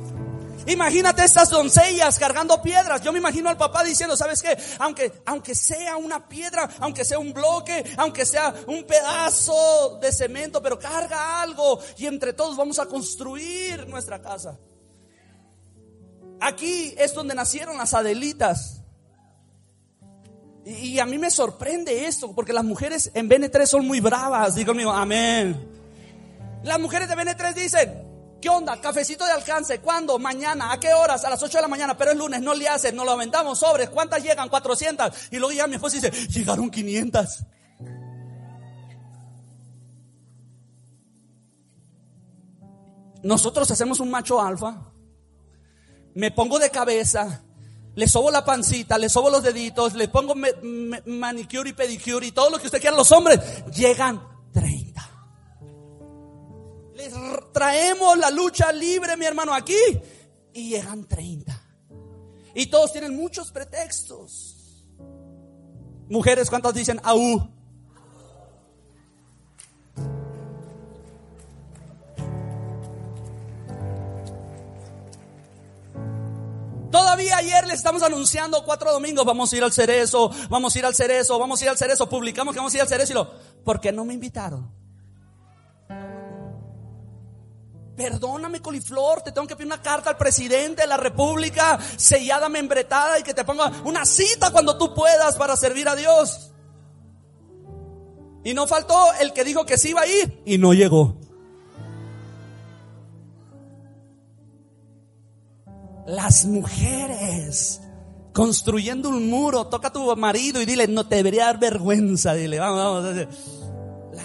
[0.69, 3.01] Imagínate estas doncellas cargando piedras.
[3.01, 4.57] Yo me imagino al papá diciendo, ¿sabes qué?
[4.79, 10.63] Aunque, aunque sea una piedra, aunque sea un bloque, aunque sea un pedazo de cemento,
[10.63, 14.59] pero carga algo y entre todos vamos a construir nuestra casa.
[16.41, 18.83] Aquí es donde nacieron las Adelitas.
[20.67, 24.55] Y, a mí me sorprende esto, porque las mujeres en BN3 son muy bravas.
[24.55, 25.67] Digo amén.
[26.63, 28.08] Las mujeres de BN3 dicen,
[28.40, 28.81] ¿Qué onda?
[28.81, 29.81] Cafecito de alcance.
[29.81, 30.18] ¿Cuándo?
[30.18, 30.72] Mañana.
[30.72, 31.24] ¿A qué horas?
[31.24, 31.96] A las 8 de la mañana.
[31.96, 32.94] Pero es lunes, no le hacen.
[32.94, 33.90] Nos lo aventamos sobres.
[33.90, 34.48] ¿Cuántas llegan?
[34.48, 35.33] 400.
[35.33, 37.44] Y luego llega mi esposa dice, llegaron 500.
[43.22, 44.92] Nosotros hacemos un macho alfa.
[46.14, 47.42] Me pongo de cabeza.
[47.96, 50.37] Le sobo la pancita, le sobo los deditos, le pongo
[51.07, 52.96] manicure y pedicure y todo lo que usted quiera.
[52.96, 53.40] Los hombres
[53.74, 54.38] llegan 30
[57.53, 59.75] traemos la lucha libre, mi hermano, aquí.
[60.53, 61.61] Y llegan 30.
[62.55, 64.85] Y todos tienen muchos pretextos.
[66.09, 67.59] Mujeres, ¿cuántas dicen aú?
[76.91, 80.87] Todavía ayer le estamos anunciando cuatro domingos, vamos a ir al cerezo, vamos a ir
[80.87, 83.15] al cerezo, vamos a ir al cerezo, publicamos que vamos a ir al cerezo y
[83.15, 83.31] lo,
[83.63, 84.78] ¿por qué no me invitaron?
[87.99, 93.19] Perdóname, coliflor, te tengo que pedir una carta al presidente de la República, sellada, membretada
[93.19, 96.53] y que te ponga una cita cuando tú puedas para servir a Dios.
[98.45, 101.17] Y no faltó el que dijo que sí iba a ir y no llegó.
[106.07, 107.81] Las mujeres
[108.33, 112.61] construyendo un muro, toca a tu marido y dile, no te debería dar vergüenza, dile,
[112.61, 113.27] vamos, vamos.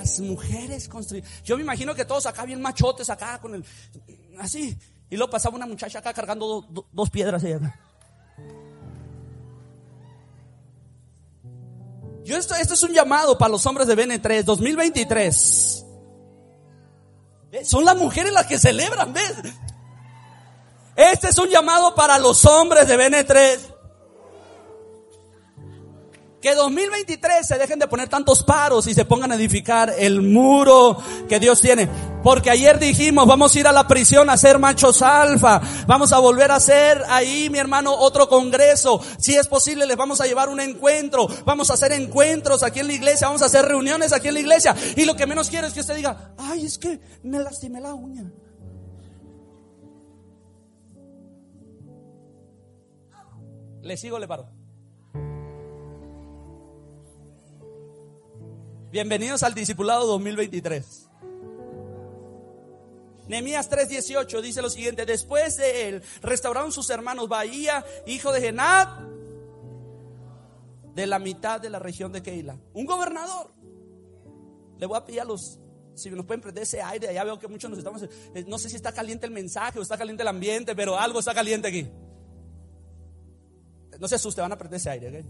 [0.04, 1.26] Las mujeres construyen.
[1.46, 3.63] Yo me imagino que todos acá bien machotes, acá con el.
[4.38, 4.78] Así.
[5.10, 7.42] Y luego pasaba una muchacha acá cargando dos piedras.
[12.26, 15.86] Yo esto, esto es un llamado para los hombres de BN3 2023.
[17.63, 19.36] Son las mujeres las que celebran, ¿ves?
[20.98, 23.73] Este es un llamado para los hombres de BN3.
[26.44, 30.98] Que 2023 se dejen de poner tantos paros y se pongan a edificar el muro
[31.30, 31.88] que Dios tiene.
[32.22, 35.62] Porque ayer dijimos, vamos a ir a la prisión a ser machos alfa.
[35.88, 39.00] Vamos a volver a hacer ahí, mi hermano, otro congreso.
[39.18, 41.30] Si es posible, les vamos a llevar un encuentro.
[41.46, 43.28] Vamos a hacer encuentros aquí en la iglesia.
[43.28, 44.76] Vamos a hacer reuniones aquí en la iglesia.
[44.98, 47.94] Y lo que menos quiero es que usted diga, ay, es que me lastimé la
[47.94, 48.30] uña.
[53.82, 54.53] Le sigo, le paro.
[58.94, 61.10] Bienvenidos al Discipulado 2023.
[63.28, 68.88] Nehemías 3:18 dice lo siguiente, después de él restauraron sus hermanos Bahía, hijo de Genad,
[70.94, 73.52] de la mitad de la región de Keila, un gobernador.
[74.78, 75.60] Le voy a pedir a los,
[75.96, 78.70] si nos pueden prender ese aire, ya veo que muchos nos estamos, eh, no sé
[78.70, 81.90] si está caliente el mensaje o está caliente el ambiente, pero algo está caliente aquí.
[84.00, 85.26] No se asuste, van a prender ese aire.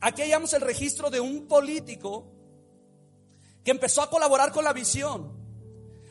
[0.00, 2.32] Aquí hallamos el registro de un político
[3.64, 5.36] que empezó a colaborar con la visión.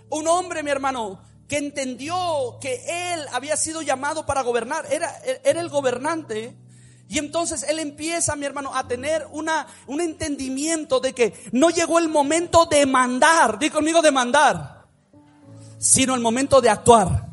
[0.10, 5.62] Un hombre, mi hermano, que entendió que él había sido llamado para gobernar, era, era
[5.62, 6.56] el gobernante.
[7.10, 12.00] Y entonces él empieza, mi hermano, a tener una, un entendimiento de que no llegó
[12.00, 14.86] el momento de mandar, di conmigo de mandar,
[15.78, 17.27] sino el momento de actuar.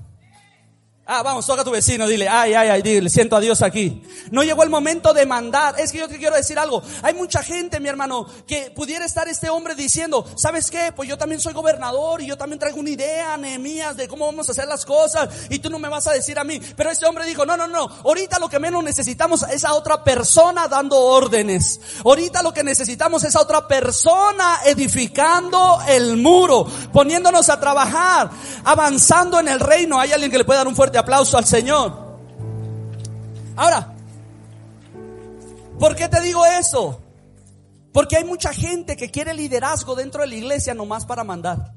[1.06, 4.02] Ah, vamos, toca a tu vecino, dile, ay, ay, ay, dile, siento a Dios aquí.
[4.30, 5.78] No llegó el momento de mandar.
[5.78, 6.82] Es que yo te quiero decir algo.
[7.02, 10.92] Hay mucha gente, mi hermano, que pudiera estar este hombre diciendo, ¿sabes qué?
[10.96, 14.48] Pues yo también soy gobernador y yo también traigo una idea, Nehemías, de cómo vamos
[14.48, 16.58] a hacer las cosas y tú no me vas a decir a mí.
[16.74, 20.02] Pero este hombre dijo, no, no, no, ahorita lo que menos necesitamos es a otra
[20.02, 21.82] persona dando órdenes.
[22.02, 28.30] Ahorita lo que necesitamos es a otra persona edificando el muro, poniéndonos a trabajar,
[28.64, 30.00] avanzando en el reino.
[30.00, 32.18] Hay alguien que le puede dar un fuerte aplauso al Señor.
[33.56, 33.92] Ahora,
[35.78, 37.00] ¿por qué te digo eso?
[37.92, 41.72] Porque hay mucha gente que quiere liderazgo dentro de la iglesia nomás para mandar.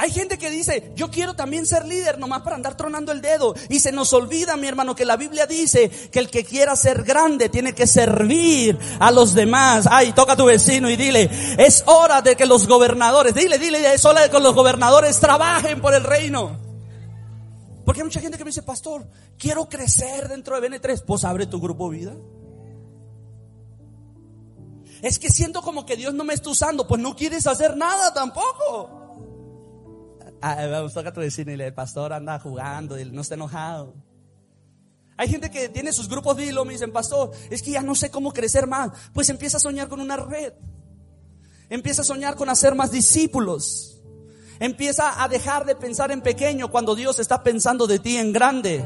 [0.00, 3.56] Hay gente que dice, yo quiero también ser líder nomás para andar tronando el dedo.
[3.68, 7.02] Y se nos olvida, mi hermano, que la Biblia dice que el que quiera ser
[7.02, 9.88] grande tiene que servir a los demás.
[9.90, 13.92] Ay, toca a tu vecino y dile, es hora de que los gobernadores, dile, dile,
[13.92, 16.60] es hora de que los gobernadores trabajen por el reino.
[17.84, 19.04] Porque hay mucha gente que me dice, pastor,
[19.36, 21.02] quiero crecer dentro de BN3.
[21.04, 22.14] Pues abre tu grupo vida.
[25.02, 28.14] Es que siento como que Dios no me está usando, pues no quieres hacer nada
[28.14, 28.97] tampoco.
[30.40, 33.94] Ah, vamos, toca tu el pastor anda jugando no está enojado.
[35.16, 38.08] Hay gente que tiene sus grupos de me dicen, pastor, es que ya no sé
[38.08, 38.92] cómo crecer más.
[39.12, 40.52] Pues empieza a soñar con una red.
[41.68, 44.00] Empieza a soñar con hacer más discípulos.
[44.60, 48.84] Empieza a dejar de pensar en pequeño cuando Dios está pensando de ti en grande.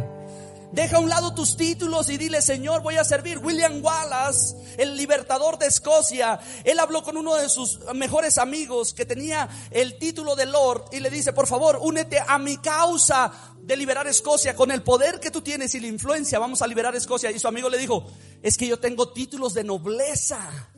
[0.73, 3.39] Deja a un lado tus títulos y dile, Señor, voy a servir.
[3.39, 9.05] William Wallace, el libertador de Escocia, él habló con uno de sus mejores amigos que
[9.05, 13.77] tenía el título de Lord y le dice, por favor, únete a mi causa de
[13.77, 14.57] liberar Escocia.
[14.57, 17.31] Con el poder que tú tienes y la influencia, vamos a liberar Escocia.
[17.31, 18.07] Y su amigo le dijo,
[18.43, 20.71] es que yo tengo títulos de nobleza.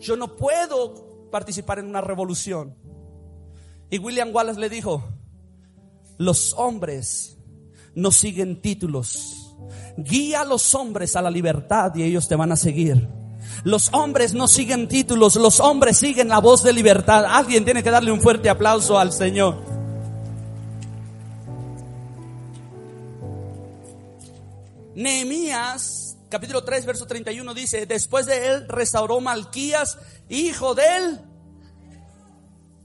[0.00, 2.76] Yo no puedo participar en una revolución.
[3.88, 5.04] Y William Wallace le dijo,
[6.18, 7.35] los hombres
[7.96, 9.56] no siguen títulos.
[9.96, 13.08] Guía a los hombres a la libertad y ellos te van a seguir.
[13.64, 17.24] Los hombres no siguen títulos, los hombres siguen la voz de libertad.
[17.26, 19.62] Alguien tiene que darle un fuerte aplauso al Señor.
[24.94, 31.20] Nehemías, capítulo 3, verso 31 dice, después de él restauró Malquías, hijo del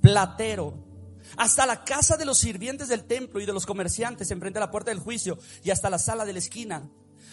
[0.01, 0.90] platero
[1.37, 4.71] hasta la casa de los sirvientes del templo y de los comerciantes enfrente a la
[4.71, 6.89] puerta del juicio y hasta la sala de la esquina.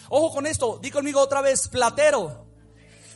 [0.09, 2.47] Ojo con esto, di conmigo otra vez, platero.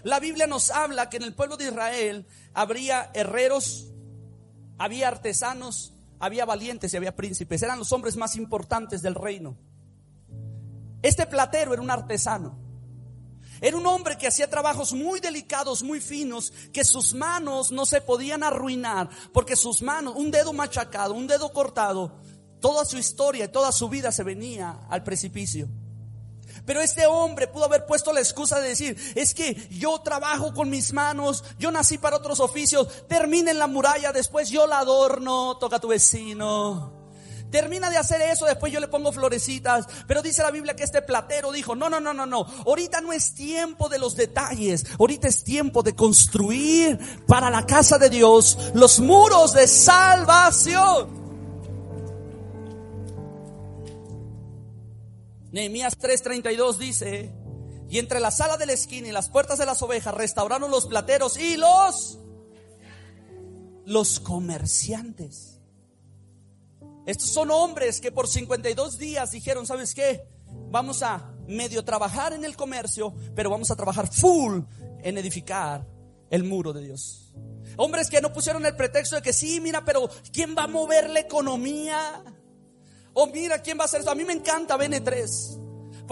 [0.04, 3.88] La Biblia nos habla que en el pueblo de Israel habría herreros,
[4.78, 7.64] había artesanos, había valientes y había príncipes.
[7.64, 9.58] Eran los hombres más importantes del reino.
[11.02, 12.63] Este platero era un artesano.
[13.64, 18.02] Era un hombre que hacía trabajos muy delicados, muy finos, que sus manos no se
[18.02, 22.12] podían arruinar, porque sus manos, un dedo machacado, un dedo cortado,
[22.60, 25.70] toda su historia y toda su vida se venía al precipicio.
[26.66, 30.70] Pero este hombre pudo haber puesto la excusa de decir, es que yo trabajo con
[30.70, 35.78] mis manos, yo nací para otros oficios, terminen la muralla, después yo la adorno, toca
[35.78, 37.03] a tu vecino.
[37.54, 39.86] Termina de hacer eso, después yo le pongo florecitas.
[40.08, 42.48] Pero dice la Biblia que este platero dijo, no, no, no, no, no.
[42.66, 44.88] Ahorita no es tiempo de los detalles.
[44.98, 51.22] Ahorita es tiempo de construir para la casa de Dios los muros de salvación.
[55.52, 57.36] Nehemías 3:32 dice,
[57.88, 60.88] y entre la sala de la esquina y las puertas de las ovejas restauraron los
[60.88, 62.18] plateros y los
[63.86, 65.53] los comerciantes.
[67.06, 70.24] Estos son hombres que por 52 días dijeron, ¿sabes qué?
[70.70, 74.62] Vamos a medio trabajar en el comercio, pero vamos a trabajar full
[75.04, 75.86] en edificar
[76.30, 77.34] el muro de Dios.
[77.78, 81.10] Hombres que no pusieron el pretexto de que sí, mira, pero ¿quién va a mover
[81.10, 82.24] la economía?
[83.14, 84.12] O mira, ¿quién va a hacer eso?
[84.12, 85.63] A mí me encanta BN3.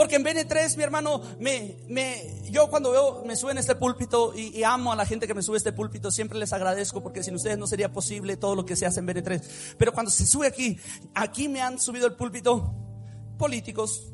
[0.02, 4.64] Porque en BN3, mi hermano, me, me, yo cuando veo, me suben este púlpito y,
[4.64, 7.60] amo a la gente que me sube este púlpito, siempre les agradezco porque sin ustedes
[7.60, 9.76] no sería posible todo lo que se hace en BN3.
[9.78, 10.80] Pero cuando se sube aquí,
[11.14, 12.74] aquí me han subido el púlpito
[13.38, 14.12] políticos,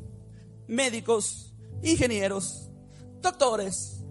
[0.67, 2.69] médicos, ingenieros,
[3.21, 4.03] doctores,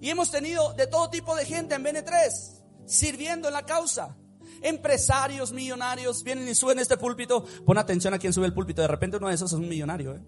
[0.00, 4.16] y hemos tenido de todo tipo de gente en BN3 sirviendo en la causa
[4.62, 7.44] empresarios millonarios vienen y suben este púlpito.
[7.64, 8.82] Pon atención a quien sube el púlpito.
[8.82, 10.14] De repente uno de esos es un millonario.
[10.14, 10.20] ¿eh?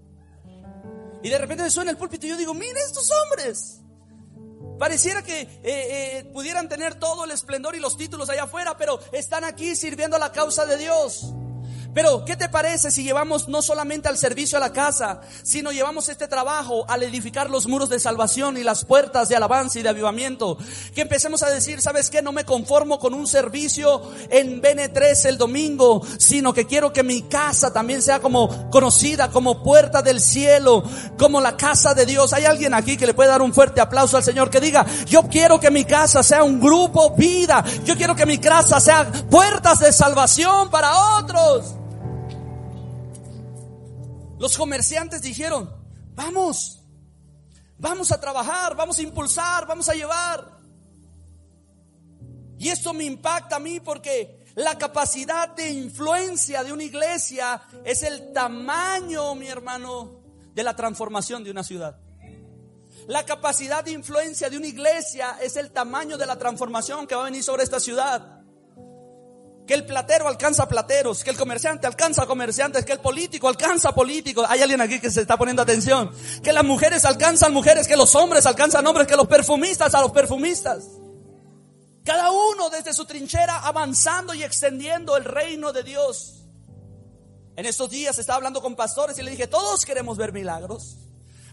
[1.22, 3.80] Y de repente suena el púlpito y yo digo, mira estos hombres.
[4.78, 8.98] Pareciera que eh, eh, pudieran tener todo el esplendor y los títulos allá afuera, pero
[9.12, 11.34] están aquí sirviendo a la causa de Dios.
[11.92, 16.08] Pero, ¿qué te parece si llevamos no solamente al servicio a la casa, sino llevamos
[16.08, 19.88] este trabajo al edificar los muros de salvación y las puertas de alabanza y de
[19.88, 20.56] avivamiento?
[20.94, 22.22] Que empecemos a decir, ¿sabes qué?
[22.22, 27.22] No me conformo con un servicio en BN3 el domingo, sino que quiero que mi
[27.22, 30.84] casa también sea como conocida como puerta del cielo,
[31.18, 32.32] como la casa de Dios.
[32.32, 35.22] ¿Hay alguien aquí que le puede dar un fuerte aplauso al Señor que diga, yo
[35.28, 39.80] quiero que mi casa sea un grupo vida, yo quiero que mi casa sea puertas
[39.80, 41.79] de salvación para otros?
[44.40, 45.70] Los comerciantes dijeron,
[46.14, 46.82] vamos,
[47.76, 50.58] vamos a trabajar, vamos a impulsar, vamos a llevar.
[52.58, 58.02] Y esto me impacta a mí porque la capacidad de influencia de una iglesia es
[58.02, 60.22] el tamaño, mi hermano,
[60.54, 61.98] de la transformación de una ciudad.
[63.08, 67.20] La capacidad de influencia de una iglesia es el tamaño de la transformación que va
[67.20, 68.39] a venir sobre esta ciudad
[69.70, 74.44] que el platero alcanza plateros, que el comerciante alcanza comerciantes, que el político alcanza políticos.
[74.48, 76.10] Hay alguien aquí que se está poniendo atención.
[76.42, 80.10] Que las mujeres alcanzan mujeres, que los hombres alcanzan hombres, que los perfumistas a los
[80.10, 80.88] perfumistas.
[82.02, 86.42] Cada uno desde su trinchera avanzando y extendiendo el reino de Dios.
[87.54, 90.96] En estos días estaba hablando con pastores y le dije, todos queremos ver milagros,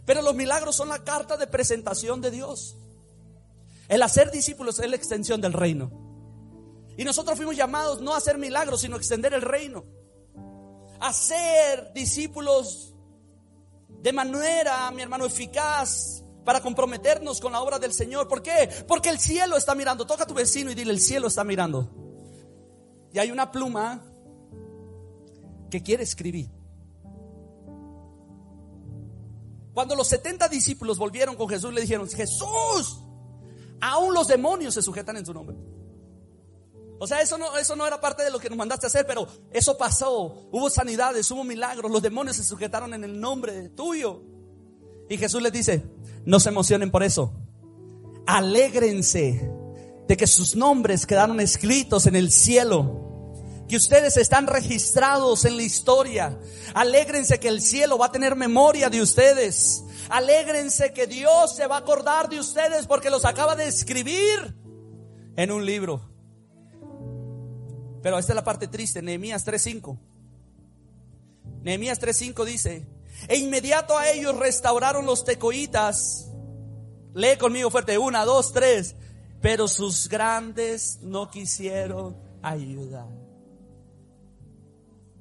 [0.08, 2.78] pero los milagros son la carta de presentación de Dios.
[3.88, 6.07] El hacer discípulos es la extensión del reino.
[6.98, 9.86] Y nosotros fuimos llamados no a hacer milagros, sino a extender el reino.
[11.00, 12.96] A ser discípulos
[14.02, 18.28] de manera, mi hermano, eficaz para comprometernos con la obra del Señor.
[18.28, 18.70] ¿Por qué?
[18.88, 20.08] Porque el cielo está mirando.
[20.08, 21.88] Toca a tu vecino y dile, el cielo está mirando.
[23.14, 24.04] Y hay una pluma
[25.70, 26.50] que quiere escribir.
[29.74, 33.04] Cuando los 70 discípulos volvieron con Jesús, le dijeron, Jesús,
[33.80, 35.56] aún los demonios se sujetan en su nombre.
[37.00, 39.06] O sea, eso no, eso no era parte de lo que nos mandaste a hacer,
[39.06, 40.48] pero eso pasó.
[40.52, 44.24] Hubo sanidades, hubo milagros, los demonios se sujetaron en el nombre tuyo.
[45.10, 45.86] Y Jesús les dice,
[46.26, 47.34] no se emocionen por eso.
[48.26, 49.50] Alégrense
[50.08, 53.04] de que sus nombres quedaron escritos en el cielo.
[53.70, 56.40] Que ustedes están registrados en la historia.
[56.74, 59.84] Alégrense que el cielo va a tener memoria de ustedes.
[60.10, 64.56] Alégrense que Dios se va a acordar de ustedes porque los acaba de escribir
[65.36, 66.17] en un libro.
[68.02, 69.98] Pero esta es la parte triste, Nehemías 3.5.
[71.64, 72.88] Nehemías 3.5 dice,
[73.28, 76.32] e inmediato a ellos restauraron los tecoitas.
[77.14, 78.96] Lee conmigo fuerte, una, dos, tres.
[79.42, 83.08] Pero sus grandes no quisieron ayudar.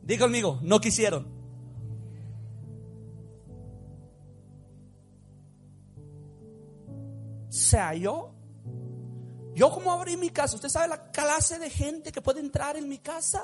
[0.02, 1.34] Dí conmigo, no quisieron.
[7.48, 8.36] Se halló
[9.57, 12.86] yo como abrí mi casa, ¿usted sabe la clase de gente que puede entrar en
[12.86, 13.42] mi casa?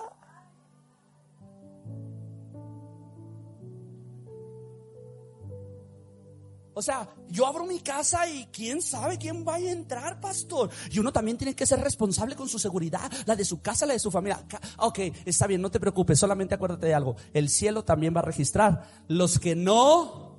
[6.75, 10.69] O sea, yo abro mi casa y quién sabe quién vaya a entrar, pastor.
[10.91, 13.95] Y uno también tiene que ser responsable con su seguridad, la de su casa, la
[13.95, 14.45] de su familia.
[14.81, 17.17] Ok, está bien, no te preocupes, solamente acuérdate de algo.
[17.33, 18.87] El cielo también va a registrar.
[19.09, 20.39] Los que no,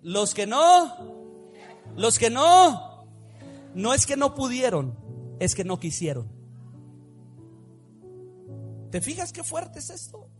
[0.00, 1.52] los que no,
[1.96, 2.87] los que no,
[3.74, 4.96] no es que no pudieron,
[5.40, 6.28] es que no quisieron.
[8.90, 10.30] ¿Te fijas qué fuerte es esto?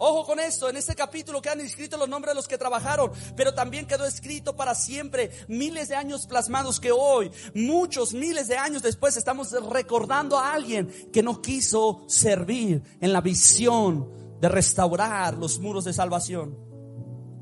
[0.00, 3.52] Ojo con esto, en este capítulo quedan escritos los nombres de los que trabajaron, pero
[3.52, 8.82] también quedó escrito para siempre, miles de años plasmados que hoy, muchos miles de años
[8.82, 15.58] después, estamos recordando a alguien que no quiso servir en la visión de restaurar los
[15.58, 16.56] muros de salvación.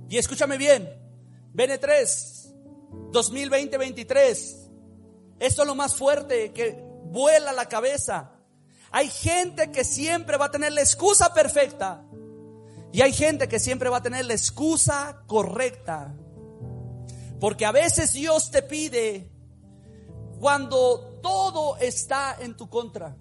[0.08, 0.88] Y escúchame bien,
[1.52, 2.35] Bene 3,
[3.16, 4.68] 2020-23.
[5.38, 8.32] Esto es lo más fuerte que vuela la cabeza.
[8.90, 12.04] Hay gente que siempre va a tener la excusa perfecta.
[12.92, 16.14] Y hay gente que siempre va a tener la excusa correcta.
[17.40, 19.30] Porque a veces Dios te pide
[20.40, 23.16] cuando todo está en tu contra.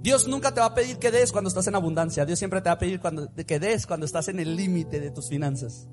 [0.00, 2.24] Dios nunca te va a pedir que des cuando estás en abundancia.
[2.24, 5.10] Dios siempre te va a pedir cuando, que des cuando estás en el límite de
[5.10, 5.88] tus finanzas.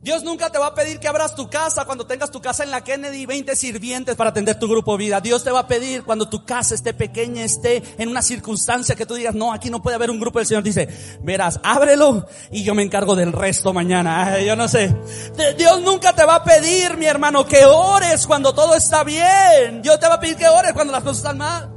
[0.00, 2.70] Dios nunca te va a pedir que abras tu casa cuando tengas tu casa en
[2.70, 5.20] la Kennedy y 20 sirvientes para atender tu grupo vida.
[5.20, 9.06] Dios te va a pedir cuando tu casa esté pequeña, esté en una circunstancia que
[9.06, 10.38] tú digas, no, aquí no puede haber un grupo.
[10.38, 10.88] El Señor dice,
[11.20, 14.38] verás, ábrelo y yo me encargo del resto mañana.
[14.38, 14.94] yo no sé.
[15.56, 19.82] Dios nunca te va a pedir, mi hermano, que ores cuando todo está bien.
[19.82, 21.74] Dios te va a pedir que ores cuando las cosas están mal.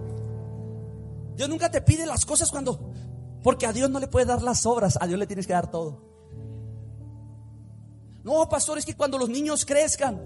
[1.36, 2.94] Dios nunca te pide las cosas cuando,
[3.42, 5.72] porque a Dios no le puede dar las obras, a Dios le tienes que dar
[5.72, 6.11] todo.
[8.24, 10.20] No, pastor, es que cuando los niños crezcan.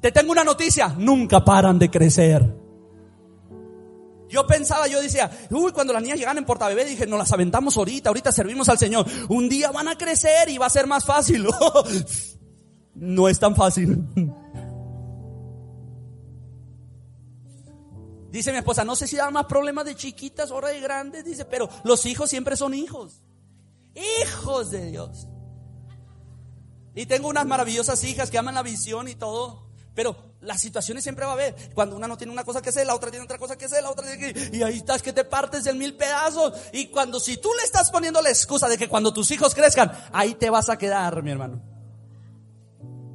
[0.00, 2.62] Te tengo una noticia, nunca paran de crecer.
[4.28, 7.76] Yo pensaba, yo decía, uy, cuando las niñas llegan en portabebé, dije, no las aventamos
[7.76, 9.06] ahorita, ahorita servimos al Señor.
[9.28, 11.46] Un día van a crecer y va a ser más fácil.
[12.94, 14.04] no es tan fácil.
[18.30, 21.44] Dice mi esposa, no sé si da más problemas de chiquitas o de grandes, dice,
[21.44, 23.20] pero los hijos siempre son hijos.
[23.94, 25.28] Hijos de Dios.
[26.94, 29.70] Y tengo unas maravillosas hijas que aman la visión y todo.
[29.94, 31.54] Pero las situaciones siempre va a haber.
[31.74, 33.82] Cuando una no tiene una cosa que hacer, la otra tiene otra cosa que hacer,
[33.82, 34.56] la otra tiene que...
[34.56, 36.54] Y ahí estás que te partes en mil pedazos.
[36.72, 39.92] Y cuando si tú le estás poniendo la excusa de que cuando tus hijos crezcan,
[40.12, 41.60] ahí te vas a quedar, mi hermano.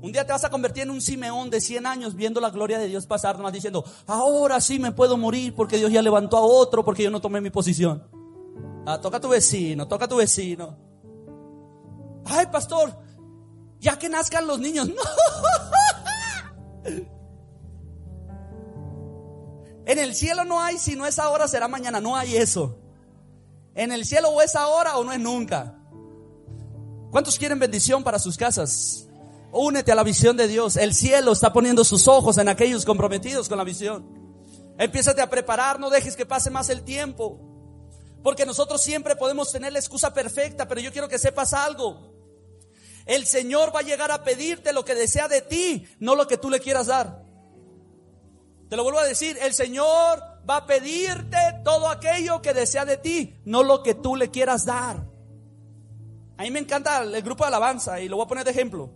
[0.01, 2.77] Un día te vas a convertir en un Simeón de 100 años viendo la gloria
[2.77, 6.41] de Dios pasar, nomás diciendo, ahora sí me puedo morir porque Dios ya levantó a
[6.41, 8.07] otro, porque yo no tomé mi posición.
[8.85, 10.77] Ah, toca a tu vecino, toca a tu vecino.
[12.25, 12.95] Ay, pastor,
[13.79, 14.89] ya que nazcan los niños.
[19.87, 22.01] En el cielo no hay, si no es ahora, será mañana.
[22.01, 22.77] No hay eso.
[23.73, 25.79] En el cielo o es ahora o no es nunca.
[27.09, 29.07] ¿Cuántos quieren bendición para sus casas?
[29.53, 30.75] Únete a la visión de Dios.
[30.75, 34.05] El cielo está poniendo sus ojos en aquellos comprometidos con la visión.
[34.77, 37.39] Empiezate a preparar, no dejes que pase más el tiempo.
[38.21, 42.16] Porque nosotros siempre podemos tener la excusa perfecta, pero yo quiero que sepas algo.
[43.07, 46.37] El Señor va a llegar a pedirte lo que desea de ti, no lo que
[46.37, 47.23] tú le quieras dar.
[48.69, 52.97] Te lo vuelvo a decir, el Señor va a pedirte todo aquello que desea de
[52.97, 55.05] ti, no lo que tú le quieras dar.
[56.37, 58.91] A mí me encanta el grupo de alabanza y lo voy a poner de ejemplo.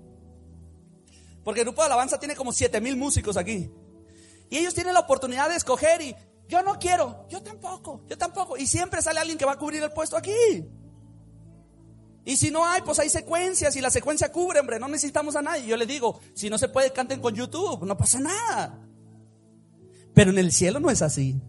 [1.44, 3.72] Porque el grupo de alabanza tiene como siete mil músicos aquí.
[4.50, 6.14] Y ellos tienen la oportunidad de escoger y
[6.50, 8.58] yo no quiero, yo tampoco, yo tampoco.
[8.58, 10.34] Y siempre sale alguien que va a cubrir el puesto aquí.
[12.24, 15.42] Y si no hay, pues hay secuencias y la secuencia cubre, hombre, no necesitamos a
[15.42, 15.66] nadie.
[15.66, 18.80] Yo le digo, si no se puede, canten con YouTube, no pasa nada.
[20.14, 21.42] Pero en el cielo no es así.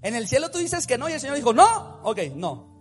[0.00, 2.72] En el cielo tú dices que no y el Señor dijo, no, ok, no.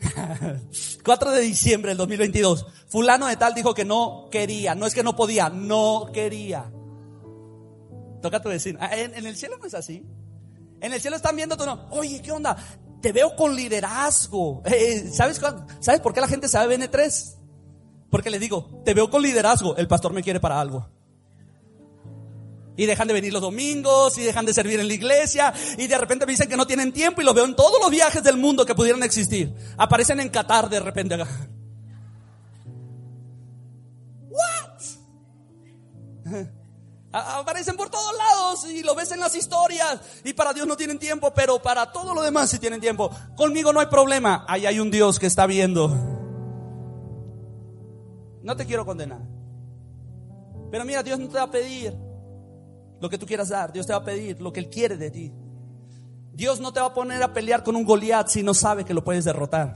[1.04, 5.02] 4 de diciembre del 2022, fulano de tal dijo que no quería, no es que
[5.02, 6.70] no podía, no quería.
[8.22, 8.78] Toca tu vecino.
[8.80, 10.06] Ah, en, en el cielo no es así.
[10.80, 12.56] En el cielo están viendo tú no, oye, ¿qué onda?
[13.00, 14.62] Te veo con liderazgo.
[14.64, 15.40] Eh, eh, ¿sabes,
[15.80, 17.36] ¿Sabes por qué la gente sabe BN3?
[18.10, 20.88] Porque le digo, te veo con liderazgo, el pastor me quiere para algo.
[22.76, 25.98] Y dejan de venir los domingos, y dejan de servir en la iglesia, y de
[25.98, 28.36] repente me dicen que no tienen tiempo, y lo veo en todos los viajes del
[28.36, 29.54] mundo que pudieran existir.
[29.76, 31.16] Aparecen en Qatar de repente.
[34.30, 34.82] What?
[37.12, 40.00] Aparecen por todos lados y lo ves en las historias.
[40.24, 43.10] Y para Dios no tienen tiempo, pero para todo lo demás sí tienen tiempo.
[43.36, 44.44] Conmigo no hay problema.
[44.48, 45.88] Ahí hay un Dios que está viendo.
[48.42, 49.20] No te quiero condenar.
[50.70, 51.96] Pero mira, Dios no te va a pedir
[53.00, 53.72] lo que tú quieras dar.
[53.72, 55.32] Dios te va a pedir lo que Él quiere de ti.
[56.32, 58.94] Dios no te va a poner a pelear con un Goliat si no sabe que
[58.94, 59.74] lo puedes derrotar.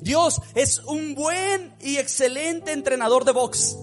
[0.00, 3.78] Dios es un buen y excelente entrenador de box.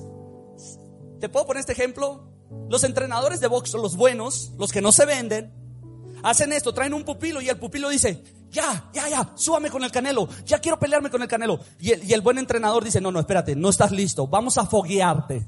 [1.22, 2.29] ¿Te puedo poner este ejemplo?
[2.70, 5.54] Los entrenadores de box, los buenos, los que no se venden,
[6.24, 9.92] hacen esto, traen un pupilo y el pupilo dice, ya, ya, ya, súbame con el
[9.92, 11.60] canelo, ya quiero pelearme con el canelo.
[11.80, 14.66] Y el, y el, buen entrenador dice, no, no, espérate, no estás listo, vamos a
[14.66, 15.48] foguearte.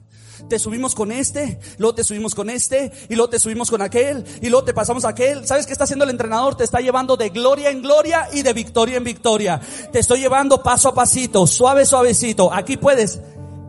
[0.50, 4.26] Te subimos con este, luego te subimos con este, y luego te subimos con aquel,
[4.42, 5.46] y luego te pasamos a aquel.
[5.46, 6.56] ¿Sabes qué está haciendo el entrenador?
[6.56, 9.62] Te está llevando de gloria en gloria y de victoria en victoria.
[9.92, 12.52] Te estoy llevando paso a pasito, suave, suavecito.
[12.54, 13.20] Aquí puedes,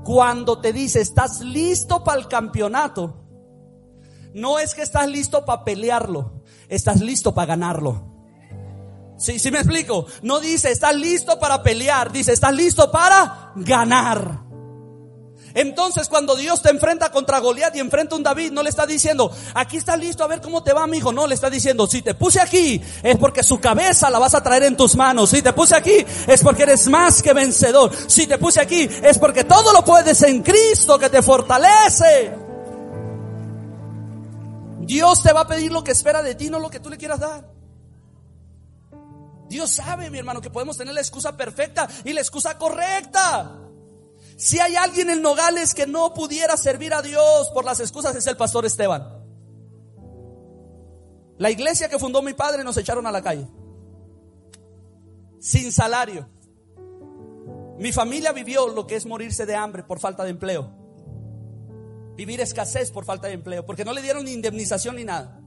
[0.05, 3.23] cuando te dice, estás listo para el campeonato,
[4.35, 8.13] no es que estás listo para pelearlo, estás listo para ganarlo.
[9.19, 10.07] Sí, sí me explico.
[10.23, 14.52] No dice, estás listo para pelear, dice, estás listo para ganar.
[15.55, 18.87] Entonces, cuando Dios te enfrenta contra Goliat y enfrenta a un David, no le está
[18.87, 21.13] diciendo, aquí está listo a ver cómo te va, mi hijo.
[21.13, 24.43] No, le está diciendo, si te puse aquí, es porque su cabeza la vas a
[24.43, 25.31] traer en tus manos.
[25.31, 27.93] Si te puse aquí, es porque eres más que vencedor.
[28.07, 32.33] Si te puse aquí, es porque todo lo puedes en Cristo que te fortalece.
[34.81, 36.99] Dios te va a pedir lo que espera de ti, no lo que tú le
[36.99, 37.45] quieras dar.
[39.49, 43.62] Dios sabe, mi hermano, que podemos tener la excusa perfecta y la excusa correcta.
[44.37, 48.27] Si hay alguien en Nogales que no pudiera servir a Dios por las excusas, es
[48.27, 49.23] el pastor Esteban.
[51.39, 53.47] La iglesia que fundó mi padre nos echaron a la calle.
[55.41, 56.29] Sin salario.
[57.79, 60.83] Mi familia vivió lo que es morirse de hambre por falta de empleo
[62.15, 65.39] vivir escasez por falta de empleo, porque no le dieron ni indemnización ni nada.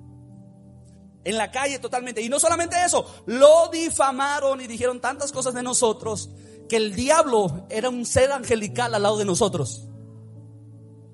[1.24, 2.22] En la calle totalmente.
[2.22, 6.30] Y no solamente eso, lo difamaron y dijeron tantas cosas de nosotros
[6.68, 9.88] que el diablo era un ser angelical al lado de nosotros.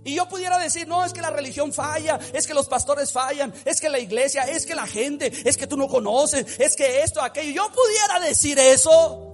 [0.04, 3.54] Y yo pudiera decir, no, es que la religión falla, es que los pastores fallan,
[3.66, 7.04] es que la iglesia, es que la gente, es que tú no conoces, es que
[7.04, 7.52] esto, aquello.
[7.52, 9.28] Yo pudiera decir eso.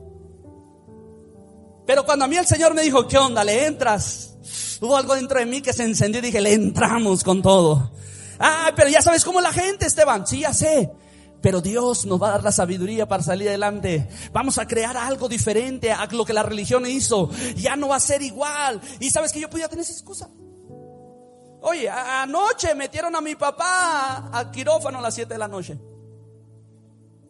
[1.85, 3.45] Pero cuando a mí el Señor me dijo, ¿qué onda?
[3.45, 4.35] ¿Le entras?
[4.81, 7.91] Hubo algo dentro de mí que se encendió y dije, le entramos con todo.
[8.37, 10.27] Ah, pero ya sabes cómo la gente, Esteban.
[10.27, 10.91] Sí, ya sé.
[11.41, 14.09] Pero Dios nos va a dar la sabiduría para salir adelante.
[14.33, 17.29] Vamos a crear algo diferente a lo que la religión hizo.
[17.55, 18.81] Ya no va a ser igual.
[18.99, 20.29] Y sabes que yo podía tener esa excusa.
[21.61, 25.77] Oye, anoche metieron a mi papá a quirófano a las 7 de la noche.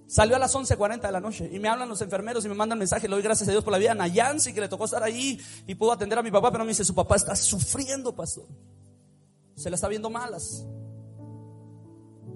[0.07, 2.79] Salió a las 11.40 de la noche y me hablan los enfermeros y me mandan
[2.79, 3.09] mensaje.
[3.09, 5.75] Le doy gracias a Dios por la vida Nayansi que le tocó estar ahí y
[5.75, 8.47] pudo atender a mi papá, pero me dice, su papá está sufriendo, pastor.
[9.55, 10.65] Se la está viendo malas.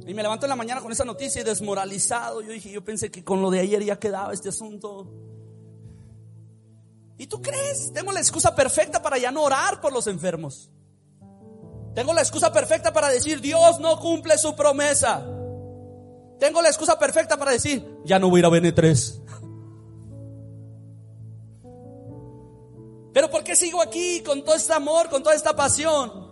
[0.06, 2.42] Y me levanto en la mañana con esa noticia y desmoralizado.
[2.42, 5.08] Yo dije, yo pensé que con lo de ayer ya quedaba este asunto.
[7.18, 7.94] ¿Y tú crees?
[7.94, 10.72] Tengo la excusa perfecta para ya no orar por los enfermos.
[11.94, 15.24] Tengo la excusa perfecta para decir, Dios no cumple su promesa.
[16.40, 19.22] Tengo la excusa perfecta para decir, ya no voy a ir a BN3.
[23.14, 26.31] Pero ¿por qué sigo aquí con todo este amor, con toda esta pasión?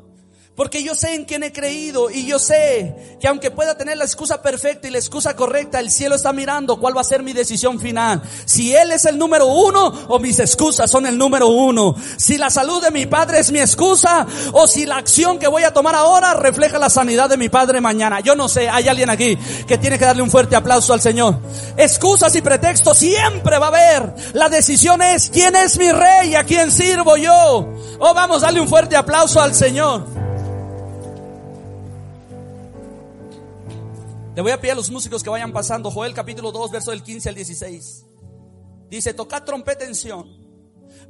[0.60, 4.04] Porque yo sé en quién he creído y yo sé que aunque pueda tener la
[4.04, 7.32] excusa perfecta y la excusa correcta, el cielo está mirando cuál va a ser mi
[7.32, 8.22] decisión final.
[8.44, 11.96] Si Él es el número uno o mis excusas son el número uno.
[12.18, 15.64] Si la salud de mi padre es mi excusa o si la acción que voy
[15.64, 18.20] a tomar ahora refleja la sanidad de mi padre mañana.
[18.20, 21.40] Yo no sé, hay alguien aquí que tiene que darle un fuerte aplauso al Señor.
[21.78, 24.14] Excusas y pretextos siempre va a haber.
[24.34, 27.74] La decisión es quién es mi rey y a quién sirvo yo.
[28.00, 30.19] Oh, vamos a darle un fuerte aplauso al Señor.
[34.40, 35.92] Le voy a pedir a los músicos que vayan pasando.
[35.92, 38.06] Joel capítulo 2, verso del 15 al 16.
[38.90, 40.30] Dice, tocad trompeta en Sion,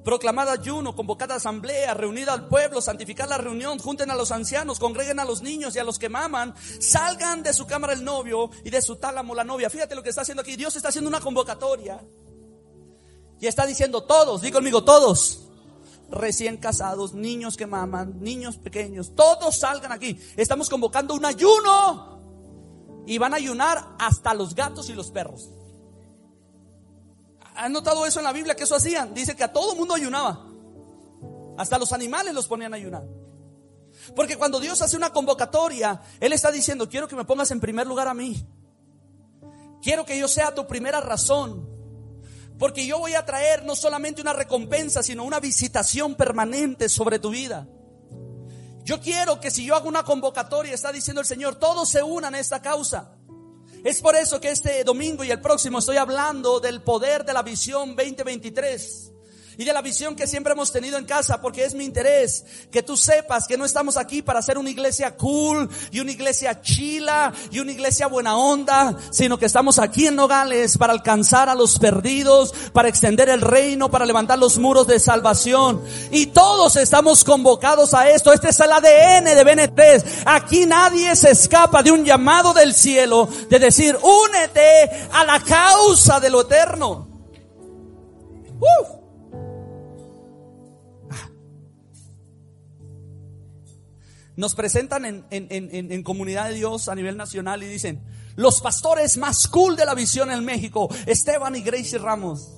[0.03, 5.19] proclamad ayuno, convocad asamblea, reunid al pueblo, santificad la reunión, junten a los ancianos, congreguen
[5.19, 8.71] a los niños y a los que maman, salgan de su cámara el novio y
[8.71, 9.69] de su tálamo la novia.
[9.69, 10.55] Fíjate lo que está haciendo aquí.
[10.55, 12.03] Dios está haciendo una convocatoria
[13.39, 15.51] y está diciendo todos, di conmigo todos,
[16.09, 20.19] recién casados, niños que maman, niños pequeños, todos salgan aquí.
[20.35, 22.18] Estamos convocando un ayuno
[23.09, 25.49] y van a ayunar hasta los gatos y los perros.
[27.55, 29.15] ¿Han notado eso en la Biblia que eso hacían?
[29.15, 30.45] Dice que a todo mundo ayunaba.
[31.57, 33.03] Hasta los animales los ponían a ayunar.
[34.15, 37.87] Porque cuando Dios hace una convocatoria, Él está diciendo, quiero que me pongas en primer
[37.87, 38.45] lugar a mí.
[39.81, 41.67] Quiero que yo sea tu primera razón.
[42.59, 47.31] Porque yo voy a traer no solamente una recompensa, sino una visitación permanente sobre tu
[47.31, 47.67] vida.
[48.83, 52.35] Yo quiero que si yo hago una convocatoria, está diciendo el Señor, todos se unan
[52.35, 53.15] a esta causa.
[53.83, 57.43] Es por eso que este domingo y el próximo estoy hablando del poder de la
[57.43, 59.13] visión 2023
[59.59, 62.81] y de la visión que siempre hemos tenido en casa, porque es mi interés que
[62.81, 67.33] tú sepas que no estamos aquí para hacer una iglesia cool y una iglesia chila
[67.51, 71.77] y una iglesia buena onda, sino que estamos aquí en Nogales para alcanzar a los
[71.77, 75.83] perdidos, para extender el reino, para levantar los muros de salvación.
[76.09, 78.31] Y todos estamos convocados a esto.
[78.31, 80.23] Este es el ADN de BN3.
[80.25, 86.21] Aquí nadie se escapa de un llamado del cielo de decir, únete a la causa
[86.21, 87.09] de lo eterno.
[88.61, 88.98] Uf.
[94.39, 98.01] Nos presentan en, comunidad de Dios a nivel nacional y dicen,
[98.37, 102.49] los pastores más cool de la visión en México, Esteban y Gracie Ramos.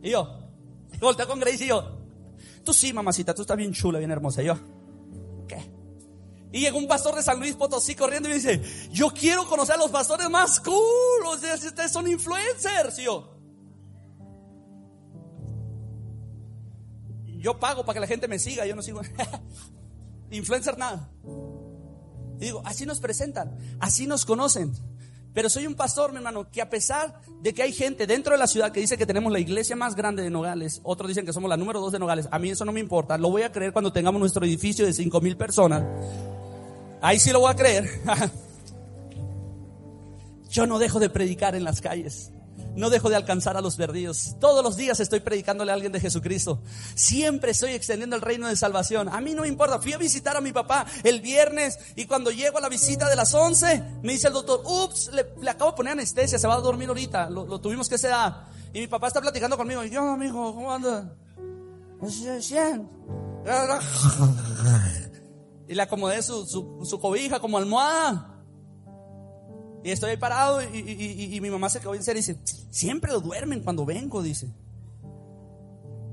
[0.00, 0.38] Y yo,
[1.00, 1.98] volteo con Gracie y yo,
[2.62, 4.40] tú sí, mamacita, tú estás bien chula, bien hermosa.
[4.40, 4.56] Y yo,
[5.48, 5.68] ¿qué?
[6.52, 8.62] Y llegó un pastor de San Luis Potosí corriendo y me dice,
[8.92, 13.00] yo quiero conocer a los pastores más cool, ustedes son influencers.
[13.00, 13.37] Y yo,
[17.38, 19.00] yo pago para que la gente me siga, yo no sigo.
[20.30, 21.10] Influencer nada.
[22.38, 24.72] digo, así nos presentan, así nos conocen.
[25.34, 28.38] Pero soy un pastor, mi hermano, que a pesar de que hay gente dentro de
[28.38, 31.32] la ciudad que dice que tenemos la iglesia más grande de Nogales, otros dicen que
[31.32, 33.52] somos la número dos de Nogales, a mí eso no me importa, lo voy a
[33.52, 35.84] creer cuando tengamos nuestro edificio de cinco mil personas.
[37.00, 37.88] Ahí sí lo voy a creer.
[40.50, 42.32] Yo no dejo de predicar en las calles.
[42.78, 44.36] No dejo de alcanzar a los perdidos.
[44.38, 46.62] Todos los días estoy predicándole a alguien de Jesucristo.
[46.94, 49.08] Siempre estoy extendiendo el reino de salvación.
[49.08, 49.80] A mí no me importa.
[49.80, 53.16] Fui a visitar a mi papá el viernes y cuando llego a la visita de
[53.16, 56.60] las 11, me dice el doctor, ups, le, acabo de poner anestesia, se va a
[56.60, 57.28] dormir ahorita.
[57.30, 58.46] Lo, tuvimos que sedar.
[58.72, 59.82] Y mi papá está platicando conmigo.
[59.82, 61.12] Y yo, amigo, ¿cómo anda?
[65.66, 68.37] Y le acomodé su, su, su cobija como almohada.
[69.84, 72.38] Y estoy ahí parado y, mi mamá se quedó en serio y dice,
[72.70, 74.48] siempre duermen cuando vengo, dice.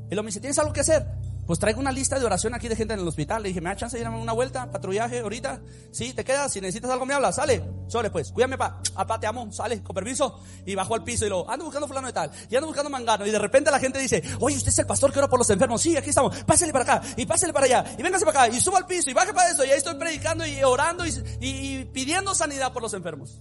[0.10, 1.06] Y lo me dice, ¿tienes algo que hacer?
[1.46, 3.44] Pues traigo una lista de oración aquí de gente en el hospital.
[3.44, 4.72] Le dije, ¿me da chance de ir a una vuelta?
[4.72, 5.62] ¿Patrullaje ahorita?
[5.92, 6.52] Sí, te quedas.
[6.52, 7.36] Si necesitas algo, me hablas.
[7.36, 7.64] Sale.
[7.88, 8.32] Sole, pues.
[8.32, 8.82] Cuídame, pa.
[8.96, 9.52] Apá, te amo.
[9.52, 10.40] Sale, con permiso.
[10.66, 12.32] Y bajo al piso y lo, ando buscando fulano de tal.
[12.50, 13.28] Y ando buscando mangano.
[13.28, 15.50] Y de repente la gente dice, oye, usted es el pastor que ora por los
[15.52, 15.82] enfermos.
[15.82, 16.36] Sí, aquí estamos.
[16.44, 17.08] Pásale para acá.
[17.16, 17.86] Y pásale para allá.
[17.96, 18.56] Y véngase para acá.
[18.56, 19.12] Y suba al piso.
[19.12, 19.64] Y baje para eso.
[19.64, 23.40] Y ahí estoy predicando y orando y, y pidiendo sanidad por los enfermos.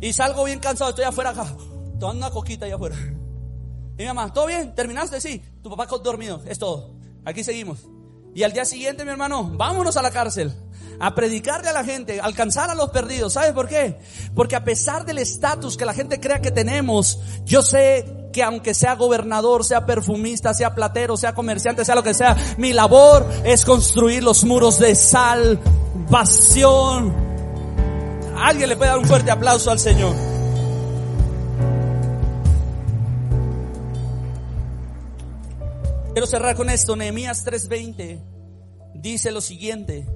[0.00, 0.88] Y salgo bien cansado.
[0.88, 1.44] Estoy afuera acá.
[1.98, 2.96] Tomando una coquita allá afuera.
[2.96, 4.74] Y mi mamá, ¿todo bien?
[4.74, 5.20] ¿Terminaste?
[5.20, 5.42] Sí.
[5.62, 6.42] Tu papá dormido.
[6.46, 6.94] Es todo.
[7.24, 7.80] Aquí seguimos.
[8.34, 10.54] Y al día siguiente, mi hermano, vámonos a la cárcel.
[11.00, 13.32] A predicarle a la gente, alcanzar a los perdidos.
[13.34, 13.98] ¿Sabes por qué?
[14.34, 18.74] Porque a pesar del estatus que la gente crea que tenemos, yo sé que aunque
[18.74, 23.64] sea gobernador, sea perfumista, sea platero, sea comerciante, sea lo que sea, mi labor es
[23.64, 25.60] construir los muros de salvación.
[28.36, 30.29] Alguien le puede dar un fuerte aplauso al Señor.
[36.20, 36.96] Quiero cerrar con esto.
[36.96, 38.20] Nehemías 3:20
[38.92, 40.06] dice lo siguiente.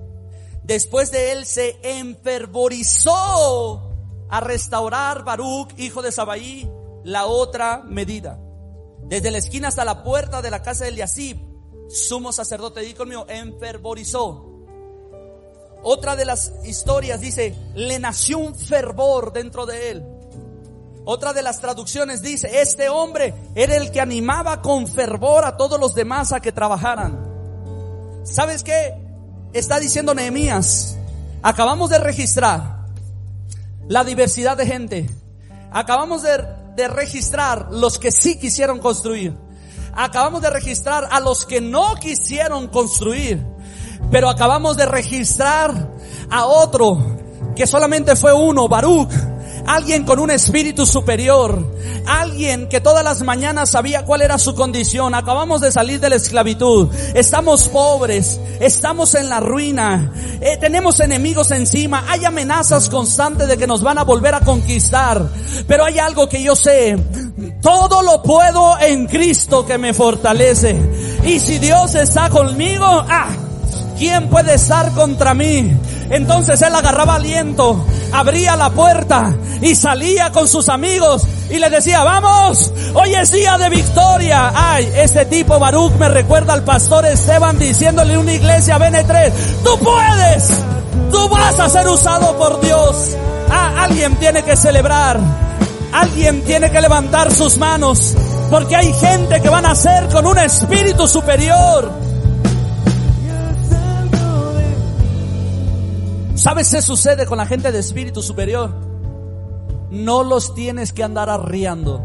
[0.63, 3.17] Después de él se enfervorizó
[4.29, 6.71] a restaurar Baruch, hijo de Sabaí,
[7.05, 8.39] la otra medida.
[9.07, 11.39] Desde la esquina hasta la puerta de la casa de Eliasib,
[11.89, 14.45] sumo sacerdote, di conmigo, enfervorizó.
[15.83, 20.05] Otra de las historias dice, le nació un fervor dentro de él.
[21.07, 25.79] Otra de las traducciones dice, este hombre era el que animaba con fervor a todos
[25.79, 27.19] los demás a que trabajaran.
[28.25, 28.95] ¿Sabes qué?
[29.53, 30.97] Está diciendo Nehemías,
[31.43, 32.87] acabamos de registrar
[33.87, 35.11] la diversidad de gente.
[35.71, 36.43] Acabamos de,
[36.75, 39.37] de registrar los que sí quisieron construir.
[39.93, 43.45] Acabamos de registrar a los que no quisieron construir.
[44.11, 45.91] Pero acabamos de registrar
[46.31, 47.19] a otro
[47.55, 49.13] que solamente fue uno, Baruch
[49.67, 51.65] alguien con un espíritu superior,
[52.07, 55.15] alguien que todas las mañanas sabía cuál era su condición.
[55.15, 61.51] Acabamos de salir de la esclavitud, estamos pobres, estamos en la ruina, eh, tenemos enemigos
[61.51, 65.29] encima, hay amenazas constantes de que nos van a volver a conquistar,
[65.67, 66.97] pero hay algo que yo sé,
[67.61, 70.77] todo lo puedo en Cristo que me fortalece.
[71.25, 73.29] Y si Dios está conmigo, ah,
[73.99, 75.77] ¿quién puede estar contra mí?
[76.11, 82.03] Entonces él agarraba aliento, abría la puerta y salía con sus amigos y le decía,
[82.05, 84.53] vamos, hoy es día de victoria.
[84.55, 89.33] Ay, este tipo Baruch me recuerda al pastor Esteban diciéndole en una iglesia BN3,
[89.63, 90.49] tú puedes,
[91.11, 93.17] tú vas a ser usado por Dios.
[93.51, 95.19] Ah, alguien tiene que celebrar,
[95.93, 98.15] alguien tiene que levantar sus manos,
[98.51, 102.04] porque hay gente que van a ser con un espíritu superior.
[106.45, 108.71] ¿Sabes qué sucede con la gente de espíritu superior?
[109.91, 112.05] No los tienes que andar arriando.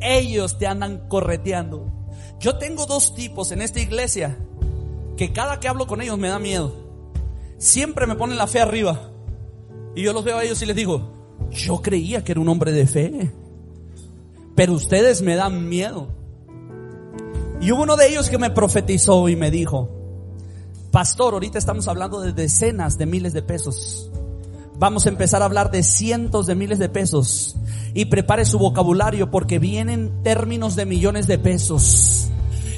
[0.00, 1.92] Ellos te andan correteando.
[2.38, 4.38] Yo tengo dos tipos en esta iglesia
[5.18, 6.72] que cada que hablo con ellos me da miedo.
[7.58, 9.10] Siempre me ponen la fe arriba.
[9.94, 11.12] Y yo los veo a ellos y les digo,
[11.50, 13.34] yo creía que era un hombre de fe.
[14.54, 16.08] Pero ustedes me dan miedo.
[17.60, 19.99] Y hubo uno de ellos que me profetizó y me dijo,
[20.90, 24.10] Pastor, ahorita estamos hablando de decenas de miles de pesos.
[24.76, 27.54] Vamos a empezar a hablar de cientos de miles de pesos.
[27.94, 32.28] Y prepare su vocabulario porque vienen términos de millones de pesos.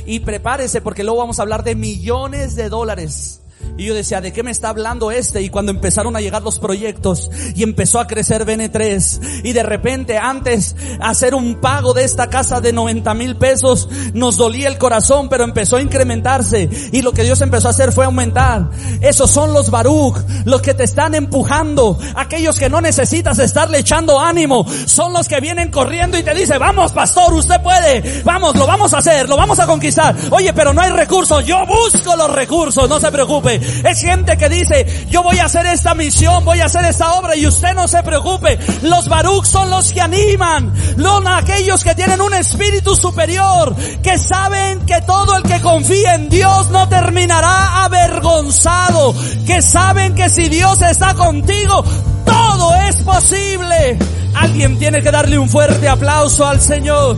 [0.05, 3.42] Y prepárese porque luego vamos a hablar de millones de dólares.
[3.77, 5.41] Y yo decía, ¿de qué me está hablando este?
[5.41, 10.19] Y cuando empezaron a llegar los proyectos y empezó a crecer BN3 y de repente
[10.19, 15.29] antes hacer un pago de esta casa de 90 mil pesos nos dolía el corazón,
[15.29, 18.69] pero empezó a incrementarse y lo que Dios empezó a hacer fue aumentar.
[19.01, 24.21] Esos son los Baruch, los que te están empujando, aquellos que no necesitas estarle echando
[24.21, 28.67] ánimo, son los que vienen corriendo y te dicen, vamos pastor, usted puede, vamos, lo
[28.67, 30.15] vamos a hacer, lo vamos a conquistar.
[30.31, 33.52] Oye, pero no hay recursos, yo busco los recursos, no se preocupe.
[33.57, 37.37] Es gente que dice, yo voy a hacer esta misión, voy a hacer esta obra
[37.37, 38.59] y usted no se preocupe.
[38.83, 44.81] Los Baruch son los que animan, son aquellos que tienen un espíritu superior, que saben
[44.87, 49.15] que todo el que confía en Dios no terminará avergonzado,
[49.47, 51.85] que saben que si Dios está contigo,
[52.25, 53.99] todo es posible.
[54.35, 57.17] Alguien tiene que darle un fuerte aplauso al Señor.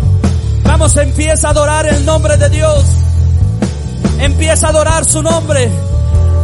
[0.64, 2.85] Vamos, empieza a adorar el nombre de Dios.
[4.18, 5.70] Empieza a adorar su nombre.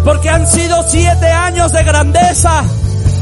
[0.05, 2.65] Porque han sido siete años de grandeza,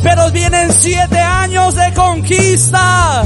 [0.02, 3.24] pero vienen siete años de conquista.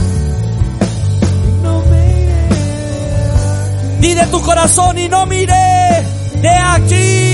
[4.00, 6.04] Di de tu corazón y no miré
[6.40, 7.31] de aquí.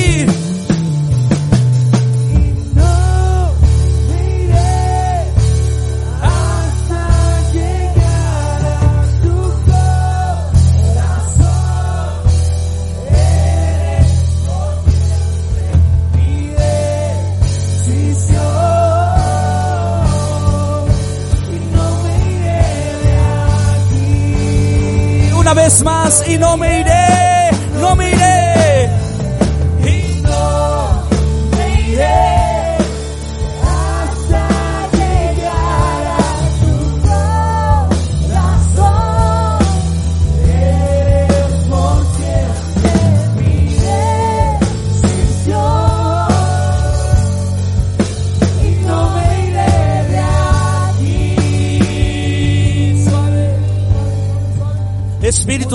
[25.50, 27.27] Una vez más y no me iré,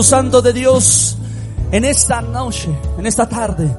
[0.02, 1.18] Santo de Dios,
[1.72, 3.78] en esta noche, en esta tarde,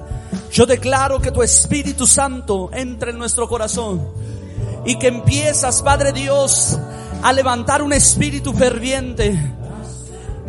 [0.53, 4.07] yo declaro que tu Espíritu Santo entre en nuestro corazón
[4.85, 6.79] y que empiezas, Padre Dios,
[7.23, 9.37] a levantar un espíritu ferviente,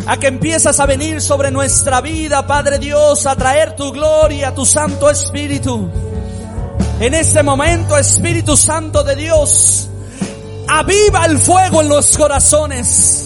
[0.05, 4.65] a que empiezas a venir sobre nuestra vida, Padre Dios, a traer tu gloria, tu
[4.65, 5.89] Santo Espíritu.
[6.99, 9.89] En este momento, Espíritu Santo de Dios,
[10.67, 13.24] aviva el fuego en los corazones.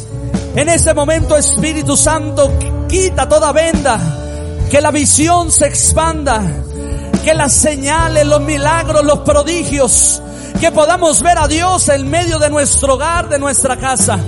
[0.59, 2.51] En ese momento, Espíritu Santo,
[2.89, 3.97] quita toda venda,
[4.69, 6.41] que la visión se expanda,
[7.23, 10.21] que las señales, los milagros, los prodigios,
[10.59, 14.19] que podamos ver a Dios en medio de nuestro hogar, de nuestra casa.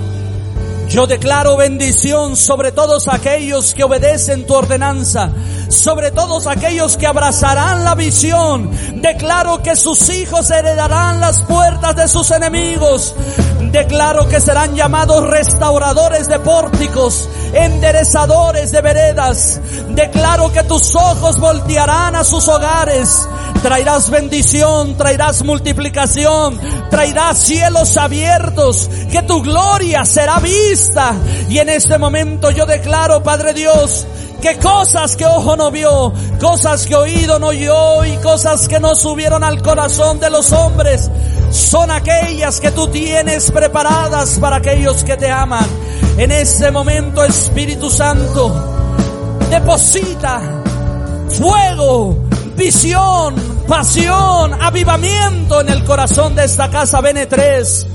[0.88, 5.30] Yo declaro bendición sobre todos aquellos que obedecen tu ordenanza,
[5.68, 8.70] sobre todos aquellos que abrazarán la visión.
[9.02, 13.14] Declaro que sus hijos heredarán las puertas de sus enemigos.
[13.72, 19.60] Declaro que serán llamados restauradores de pórticos, enderezadores de veredas.
[19.88, 23.26] Declaro que tus ojos voltearán a sus hogares.
[23.62, 26.60] Traerás bendición, traerás multiplicación,
[26.90, 31.14] traerás cielos abiertos, que tu gloria será vista.
[31.48, 34.06] Y en este momento yo declaro, Padre Dios,
[34.42, 38.94] que cosas que ojo no vio, cosas que oído no oyó y cosas que no
[38.96, 41.08] subieron al corazón de los hombres,
[41.52, 45.66] son aquellas que tú tienes preparadas para aquellos que te aman.
[46.16, 48.50] En este momento, Espíritu Santo,
[49.50, 50.40] deposita
[51.28, 52.16] fuego,
[52.56, 53.34] visión,
[53.68, 57.86] pasión, avivamiento en el corazón de esta casa BN3.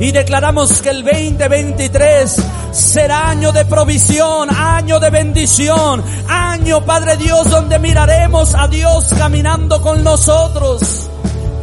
[0.00, 2.36] Y declaramos que el 2023
[2.72, 9.80] será año de provisión, año de bendición, año, Padre Dios, donde miraremos a Dios caminando
[9.80, 11.08] con nosotros.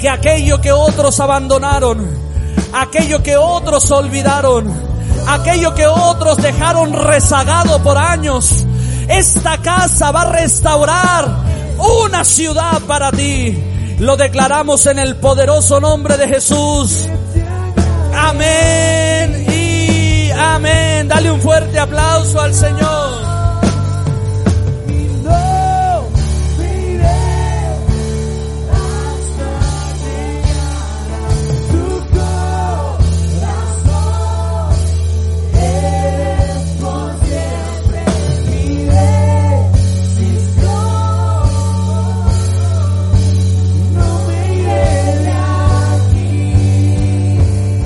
[0.03, 2.05] Que aquello que otros abandonaron,
[2.73, 4.69] aquello que otros olvidaron,
[5.29, 8.65] aquello que otros dejaron rezagado por años,
[9.07, 11.25] esta casa va a restaurar
[11.77, 13.57] una ciudad para ti.
[13.99, 17.07] Lo declaramos en el poderoso nombre de Jesús.
[18.13, 21.07] Amén y amén.
[21.07, 23.32] Dale un fuerte aplauso al Señor.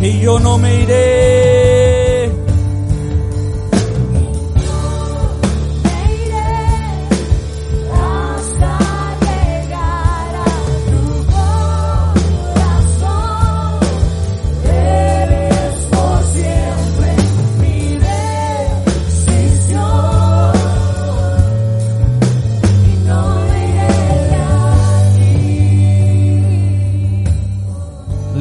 [0.08, 1.16] Y yo no me iré.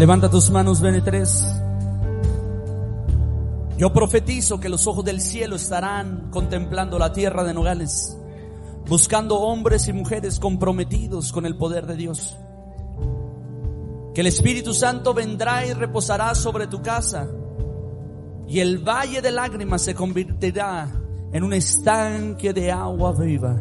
[0.07, 1.27] Levanta tus manos, BN3.
[3.77, 8.17] Yo profetizo que los ojos del cielo estarán contemplando la tierra de Nogales,
[8.87, 12.37] buscando hombres y mujeres comprometidos con el poder de Dios.
[14.15, 17.27] Que el Espíritu Santo vendrá y reposará sobre tu casa
[18.47, 20.89] y el valle de lágrimas se convertirá
[21.33, 23.57] en un estanque de agua viva.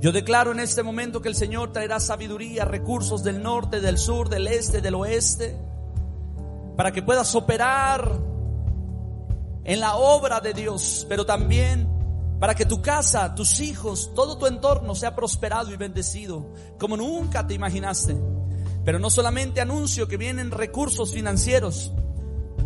[0.00, 4.30] Yo declaro en este momento que el Señor traerá sabiduría, recursos del norte, del sur,
[4.30, 5.58] del este, del oeste,
[6.74, 8.10] para que puedas operar
[9.62, 11.86] en la obra de Dios, pero también
[12.40, 17.46] para que tu casa, tus hijos, todo tu entorno sea prosperado y bendecido, como nunca
[17.46, 18.16] te imaginaste.
[18.82, 21.92] Pero no solamente anuncio que vienen recursos financieros,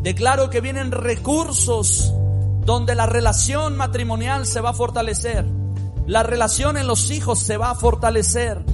[0.02, 2.14] declaro que vienen recursos
[2.64, 5.44] donde la relación matrimonial se va a fortalecer,
[6.06, 8.64] la relación en los hijos se va a fortalecer,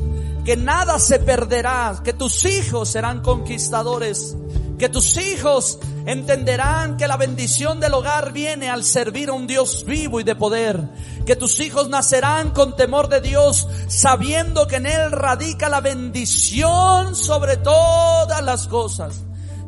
[0.45, 4.37] que nada se perderá, que tus hijos serán conquistadores,
[4.78, 9.85] que tus hijos entenderán que la bendición del hogar viene al servir a un Dios
[9.85, 10.81] vivo y de poder,
[11.26, 17.14] que tus hijos nacerán con temor de Dios, sabiendo que en Él radica la bendición
[17.14, 19.20] sobre todas las cosas.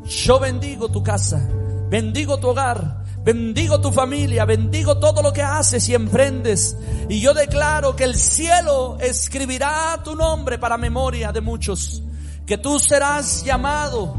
[0.06, 1.46] Yo bendigo tu casa,
[1.90, 6.76] bendigo tu hogar, Bendigo tu familia, bendigo todo lo que haces y emprendes.
[7.08, 12.02] Y yo declaro que el cielo escribirá tu nombre para memoria de muchos.
[12.44, 14.14] Que tú serás llamado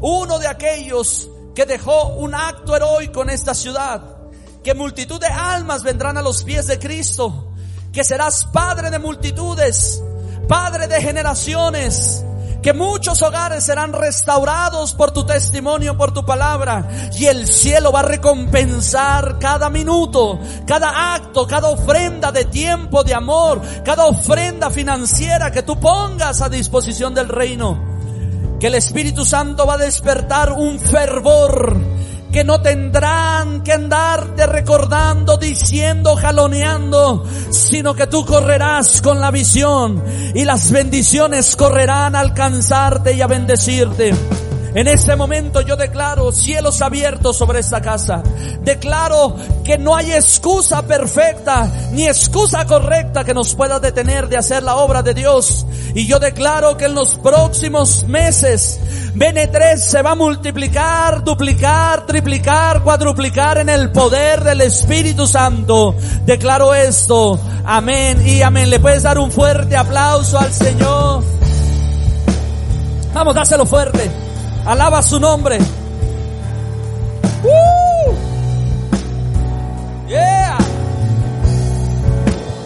[0.00, 4.02] uno de aquellos que dejó un acto heroico en esta ciudad.
[4.64, 7.52] Que multitud de almas vendrán a los pies de Cristo.
[7.92, 10.02] Que serás padre de multitudes,
[10.48, 12.24] padre de generaciones
[12.62, 16.88] que muchos hogares serán restaurados por tu testimonio, por tu palabra,
[17.18, 23.14] y el cielo va a recompensar cada minuto, cada acto, cada ofrenda de tiempo, de
[23.14, 27.88] amor, cada ofrenda financiera que tú pongas a disposición del reino.
[28.58, 31.99] Que el Espíritu Santo va a despertar un fervor
[32.32, 40.02] que no tendrán que andarte recordando, diciendo, jaloneando, sino que tú correrás con la visión
[40.34, 44.14] y las bendiciones correrán a alcanzarte y a bendecirte.
[44.74, 48.22] En este momento yo declaro cielos abiertos sobre esta casa.
[48.62, 54.62] Declaro que no hay excusa perfecta ni excusa correcta que nos pueda detener de hacer
[54.62, 55.66] la obra de Dios.
[55.94, 58.78] Y yo declaro que en los próximos meses
[59.14, 65.96] BN3 se va a multiplicar, duplicar, triplicar, cuadruplicar en el poder del Espíritu Santo.
[66.24, 67.40] Declaro esto.
[67.64, 68.70] Amén y amén.
[68.70, 71.24] Le puedes dar un fuerte aplauso al Señor.
[73.12, 74.29] Vamos, dáselo fuerte.
[74.64, 75.58] Alaba su nombre.
[77.42, 78.14] ¡Uh!
[80.08, 80.58] Yeah.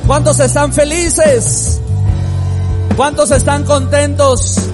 [0.06, 1.80] ¿Cuántos están felices?
[2.96, 4.70] ¿Cuántos están contentos?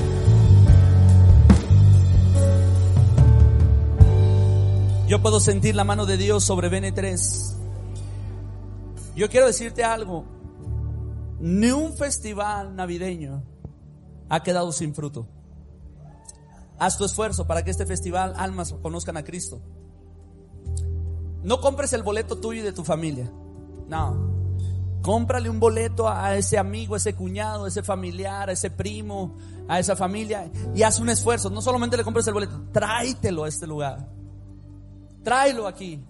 [5.06, 7.56] Yo puedo sentir la mano de Dios sobre BN3.
[9.16, 10.24] Yo quiero decirte algo.
[11.40, 13.42] Ni un festival navideño
[14.28, 15.26] ha quedado sin fruto.
[16.80, 19.60] Haz tu esfuerzo para que este festival almas conozcan a Cristo.
[21.42, 23.30] No compres el boleto tuyo y de tu familia.
[23.86, 24.30] No.
[25.02, 29.36] Cómprale un boleto a ese amigo, a ese cuñado, a ese familiar, a ese primo,
[29.68, 31.50] a esa familia y haz un esfuerzo.
[31.50, 34.08] No solamente le compres el boleto, tráetelo a este lugar.
[35.22, 36.02] Tráelo aquí.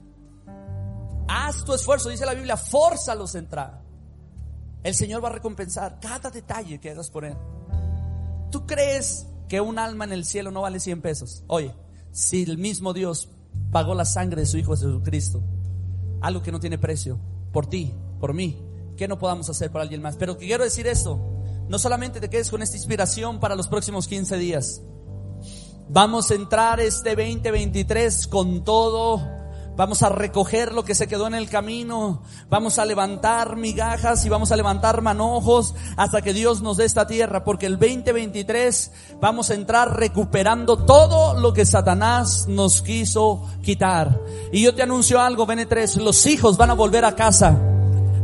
[1.26, 3.82] Haz tu esfuerzo, dice la Biblia, fórzalos a entrar.
[4.84, 7.36] El Señor va a recompensar cada detalle que hagas por Él.
[8.52, 11.42] ¿Tú crees que un alma en el cielo no vale 100 pesos?
[11.48, 11.74] Oye,
[12.12, 13.28] si el mismo Dios
[13.72, 15.42] pagó la sangre de su Hijo Jesucristo,
[16.20, 17.18] algo que no tiene precio,
[17.52, 18.62] por ti, por mí,
[18.96, 20.16] ¿qué no podamos hacer para alguien más?
[20.16, 21.18] Pero quiero decir esto,
[21.68, 24.82] no solamente te quedes con esta inspiración para los próximos 15 días.
[25.88, 29.39] Vamos a entrar este 2023 con todo
[29.80, 32.20] Vamos a recoger lo que se quedó en el camino.
[32.50, 37.06] Vamos a levantar migajas y vamos a levantar manojos hasta que Dios nos dé esta
[37.06, 37.44] tierra.
[37.44, 44.20] Porque el 2023 vamos a entrar recuperando todo lo que Satanás nos quiso quitar.
[44.52, 45.96] Y yo te anuncio algo, BN3.
[46.02, 47.79] Los hijos van a volver a casa.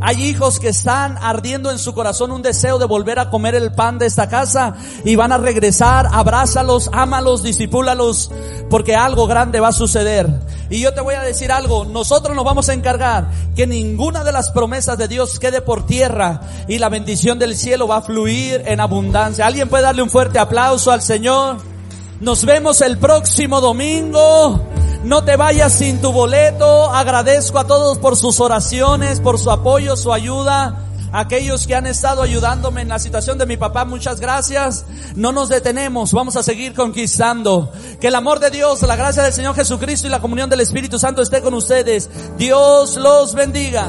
[0.07, 3.73] Hay hijos que están ardiendo en su corazón un deseo de volver a comer el
[3.73, 8.31] pan de esta casa y van a regresar, abrázalos, ámalos, disipúlalos,
[8.71, 10.29] porque algo grande va a suceder.
[10.71, 14.31] Y yo te voy a decir algo, nosotros nos vamos a encargar que ninguna de
[14.31, 18.63] las promesas de Dios quede por tierra y la bendición del cielo va a fluir
[18.65, 19.45] en abundancia.
[19.45, 21.76] ¿Alguien puede darle un fuerte aplauso al Señor?
[22.21, 24.61] Nos vemos el próximo domingo.
[25.05, 26.91] No te vayas sin tu boleto.
[26.91, 30.83] Agradezco a todos por sus oraciones, por su apoyo, su ayuda.
[31.13, 34.87] Aquellos que han estado ayudándome en la situación de mi papá, muchas gracias.
[35.15, 37.71] No nos detenemos, vamos a seguir conquistando.
[38.01, 40.99] Que el amor de Dios, la gracia del Señor Jesucristo y la comunión del Espíritu
[40.99, 42.09] Santo esté con ustedes.
[42.39, 43.89] Dios los bendiga.